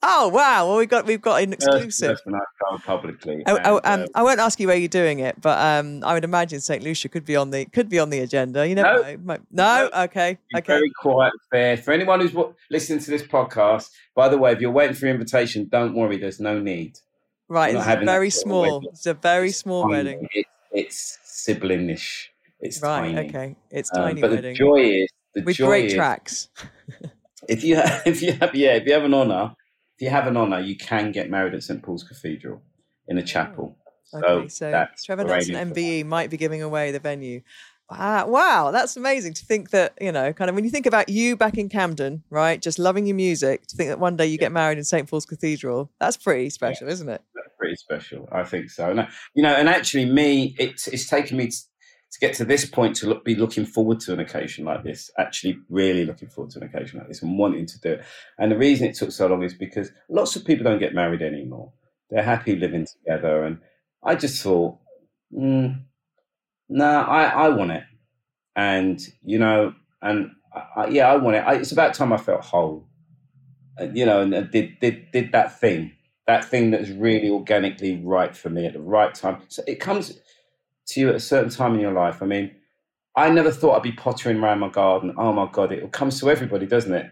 [0.02, 0.66] oh wow!
[0.68, 2.10] Well, we got we've got an exclusive.
[2.10, 3.42] First person I've told publicly.
[3.46, 6.02] Oh, oh, and, um, uh, I won't ask you where you're doing it, but um,
[6.04, 6.82] I would imagine St.
[6.82, 8.66] Lucia could be on the could be on the agenda.
[8.66, 9.02] You never No.
[9.02, 9.16] know.
[9.22, 10.66] Might- No, okay, okay.
[10.66, 11.76] Very quiet, fair.
[11.76, 12.34] For anyone who's
[12.70, 16.16] listening to this podcast, by the way, if you're waiting for your invitation, don't worry.
[16.16, 16.98] There's no need.
[17.48, 18.80] Right, it's very small.
[18.92, 19.92] It's a very small tiny.
[19.94, 20.28] wedding.
[20.32, 22.26] It, it's siblingish.
[22.60, 23.28] It's Right, tiny.
[23.28, 23.56] okay.
[23.70, 26.48] It's Um, tiny but wedding the joy is the with joy great is, tracks.
[27.48, 29.54] If you have, if you have, yeah, if you have an honor,
[29.96, 32.62] if you have an honor, you can get married at St Paul's Cathedral.
[33.08, 33.76] in a chapel.
[34.12, 37.42] Okay, so, so Trevor Nelson MBE might be giving away the venue.
[37.90, 41.08] Uh, wow, that's amazing to think that, you know, kind of when you think about
[41.08, 44.38] you back in Camden, right, just loving your music, to think that one day you
[44.38, 45.08] get married in St.
[45.08, 46.92] Paul's Cathedral, that's pretty special, yeah.
[46.92, 47.20] isn't it?
[47.34, 48.28] That's pretty special.
[48.30, 48.90] I think so.
[48.90, 51.50] And, you know, and actually, me, it's, it's taken me
[52.12, 55.10] to, get to this point to look, be looking forward to an occasion like this,
[55.18, 58.04] actually, really looking forward to an occasion like this and wanting to do it.
[58.38, 61.22] And the reason it took so long is because lots of people don't get married
[61.22, 61.72] anymore.
[62.10, 63.44] They're happy living together.
[63.44, 63.58] And
[64.02, 64.78] I just thought,
[65.32, 65.82] mm,
[66.68, 67.84] no, I, I want it.
[68.56, 70.32] And, you know, and
[70.76, 71.40] I, yeah, I want it.
[71.40, 72.88] I, it's about time I felt whole,
[73.80, 75.92] uh, you know, and, and did, did, did that thing,
[76.26, 79.42] that thing that's really organically right for me at the right time.
[79.48, 80.18] So it comes
[80.88, 82.22] to you at a certain time in your life.
[82.22, 82.54] I mean,
[83.16, 85.14] I never thought I'd be pottering around my garden.
[85.16, 87.10] Oh my God, it comes to everybody, doesn't it?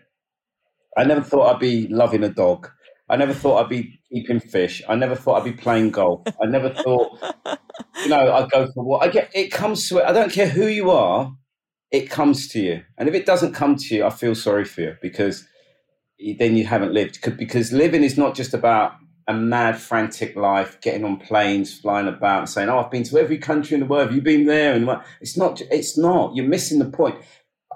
[0.97, 2.69] I never thought I'd be loving a dog.
[3.09, 4.83] I never thought I'd be keeping fish.
[4.89, 6.23] I never thought I'd be playing golf.
[6.43, 7.19] I never thought,
[8.03, 9.31] you know, I'd go for what I get.
[9.35, 10.05] It comes to it.
[10.05, 11.33] I don't care who you are.
[11.91, 14.83] It comes to you, and if it doesn't come to you, I feel sorry for
[14.83, 15.47] you because
[16.39, 17.19] then you haven't lived.
[17.39, 18.93] Because living is not just about
[19.29, 23.39] a mad, frantic life, getting on planes, flying about, saying, "Oh, I've been to every
[23.39, 24.09] country in the world.
[24.09, 24.89] Have you been there?" And
[25.21, 25.61] it's not.
[25.71, 26.35] It's not.
[26.35, 27.17] You're missing the point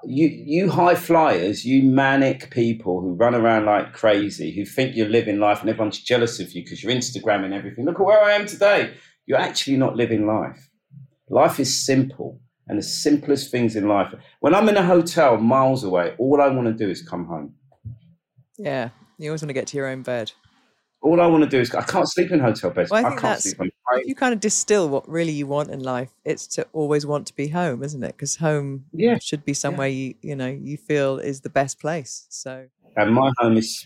[0.05, 5.09] you you high flyers, you manic people who run around like crazy, who think you're
[5.09, 7.85] living life and everyone's jealous of you because you're Instagramming everything.
[7.85, 8.95] Look at where I am today.
[9.27, 10.71] You're actually not living life.
[11.29, 14.13] Life is simple, and the simplest things in life.
[14.41, 17.55] When I'm in a hotel miles away, all I want to do is come home.
[18.59, 20.33] Yeah, you always want to get to your own bed
[21.03, 22.91] all I want to do is I can't sleep in hotel beds.
[22.91, 25.47] Well, I, think I can't sleep on If you kind of distill what really you
[25.47, 28.13] want in life, it's to always want to be home, isn't it?
[28.17, 29.19] Because home yeah.
[29.19, 30.07] should be somewhere yeah.
[30.07, 32.27] you you know you feel is the best place.
[32.31, 33.85] So and my home is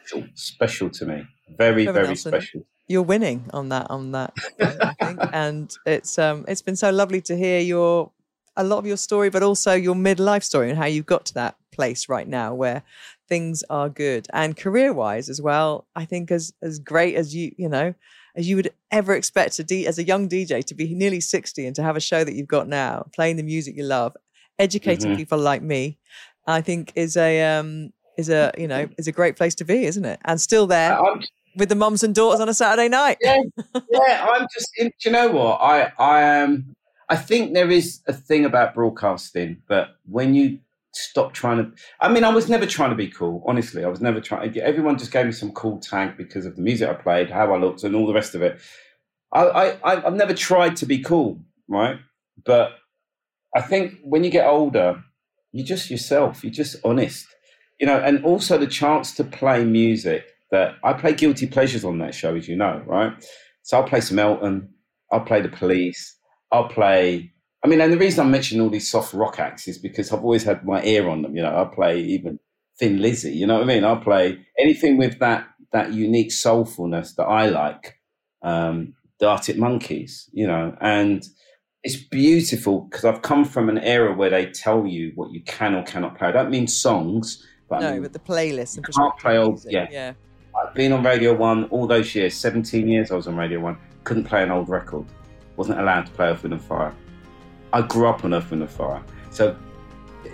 [0.00, 1.26] special, special to me.
[1.56, 2.66] Very very special.
[2.88, 7.20] You're winning on that on that, I think, and it's um it's been so lovely
[7.22, 8.10] to hear your
[8.56, 11.34] a lot of your story, but also your midlife story and how you got to
[11.34, 12.82] that place right now where
[13.28, 15.86] things are good and career wise as well.
[15.94, 17.94] I think as as great as you you know
[18.34, 21.66] as you would ever expect a D, as a young DJ to be nearly sixty
[21.66, 24.16] and to have a show that you've got now, playing the music you love,
[24.58, 25.16] educating mm-hmm.
[25.16, 25.98] people like me,
[26.46, 29.84] I think is a um is a you know is a great place to be,
[29.84, 30.20] isn't it?
[30.24, 30.98] And still there.
[30.98, 31.22] I'm,
[31.56, 33.16] with the mums and daughters on a Saturday night.
[33.20, 33.40] Yeah,
[33.90, 34.26] yeah.
[34.30, 34.70] I'm just.
[35.04, 35.56] You know what?
[35.56, 36.50] I I am.
[36.50, 36.76] Um,
[37.08, 40.58] I think there is a thing about broadcasting, but when you
[40.96, 41.72] stop trying to.
[42.00, 43.42] I mean, I was never trying to be cool.
[43.46, 44.56] Honestly, I was never trying.
[44.58, 47.58] Everyone just gave me some cool tag because of the music I played, how I
[47.58, 48.60] looked, and all the rest of it.
[49.32, 51.98] I, I I've never tried to be cool, right?
[52.44, 52.72] But
[53.54, 55.02] I think when you get older,
[55.52, 56.42] you're just yourself.
[56.42, 57.26] You're just honest,
[57.78, 57.98] you know.
[57.98, 62.34] And also the chance to play music that I play guilty pleasures on that show,
[62.34, 63.12] as you know, right?
[63.62, 64.70] So I'll play some Elton.
[65.12, 66.15] I'll play the Police.
[66.52, 67.32] I'll play
[67.66, 70.22] I mean, and the reason I'm mentioning all these soft rock acts is because I've
[70.22, 71.34] always had my ear on them.
[71.34, 72.38] You know, I play even
[72.78, 73.32] Thin Lizzy.
[73.32, 73.82] You know what I mean?
[73.82, 77.98] I play anything with that that unique soulfulness that I like.
[78.42, 81.26] Um, the Arctic Monkeys, you know, and
[81.82, 85.74] it's beautiful because I've come from an era where they tell you what you can
[85.74, 86.28] or cannot play.
[86.28, 88.76] I don't mean songs, but no, I mean, but the playlist.
[88.76, 89.64] You can't play old.
[89.68, 90.12] Yeah, yeah.
[90.56, 92.34] I've been on Radio One all those years.
[92.34, 93.76] Seventeen years I was on Radio One.
[94.04, 95.06] Couldn't play an old record.
[95.56, 96.94] Wasn't allowed to play Earth, Wind and Fire.
[97.72, 99.02] I grew up on Earth, Wind and Fire.
[99.30, 99.56] So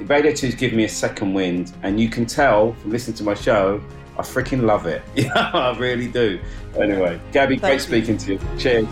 [0.01, 3.25] Radio 2 has given me a second wind, and you can tell from listening to
[3.25, 3.81] my show,
[4.19, 5.03] I freaking love it.
[5.15, 6.41] Yeah, I really do.
[6.79, 7.79] Anyway, Gabby, Thank great you.
[8.05, 8.59] speaking to you.
[8.59, 8.87] Cheers.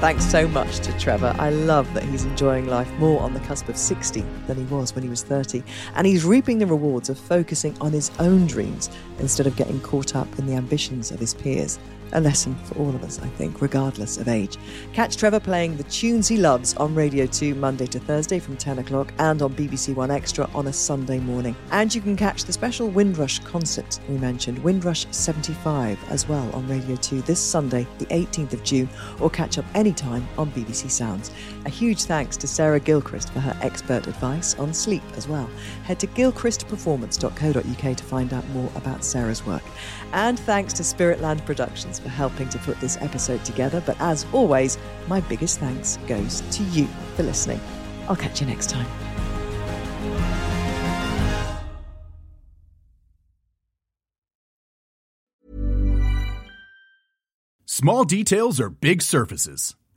[0.00, 1.36] Thanks so much to Trevor.
[1.38, 4.94] I love that he's enjoying life more on the cusp of 60 than he was
[4.94, 5.62] when he was 30.
[5.94, 8.88] And he's reaping the rewards of focusing on his own dreams
[9.18, 11.78] instead of getting caught up in the ambitions of his peers.
[12.12, 14.56] A lesson for all of us, I think, regardless of age.
[14.92, 18.80] Catch Trevor playing the tunes he loves on Radio 2 Monday to Thursday from 10
[18.80, 21.54] o'clock and on BBC 1Xtra on a Sunday morning.
[21.70, 26.66] And you can catch the special Windrush concert we mentioned, Windrush 75, as well on
[26.66, 28.88] Radio 2 this Sunday, the 18th of June,
[29.20, 31.32] or catch up anytime on BBC Sounds.
[31.64, 35.50] A huge thanks to Sarah Gilchrist for her expert advice on sleep as well.
[35.84, 39.64] Head to gilchristperformance.co.uk to find out more about Sarah's work.
[40.12, 43.82] And thanks to Spiritland Productions for helping to put this episode together.
[43.84, 44.78] But as always,
[45.08, 46.86] my biggest thanks goes to you
[47.16, 47.60] for listening.
[48.08, 48.86] I'll catch you next time.
[57.80, 59.74] Small details are big surfaces,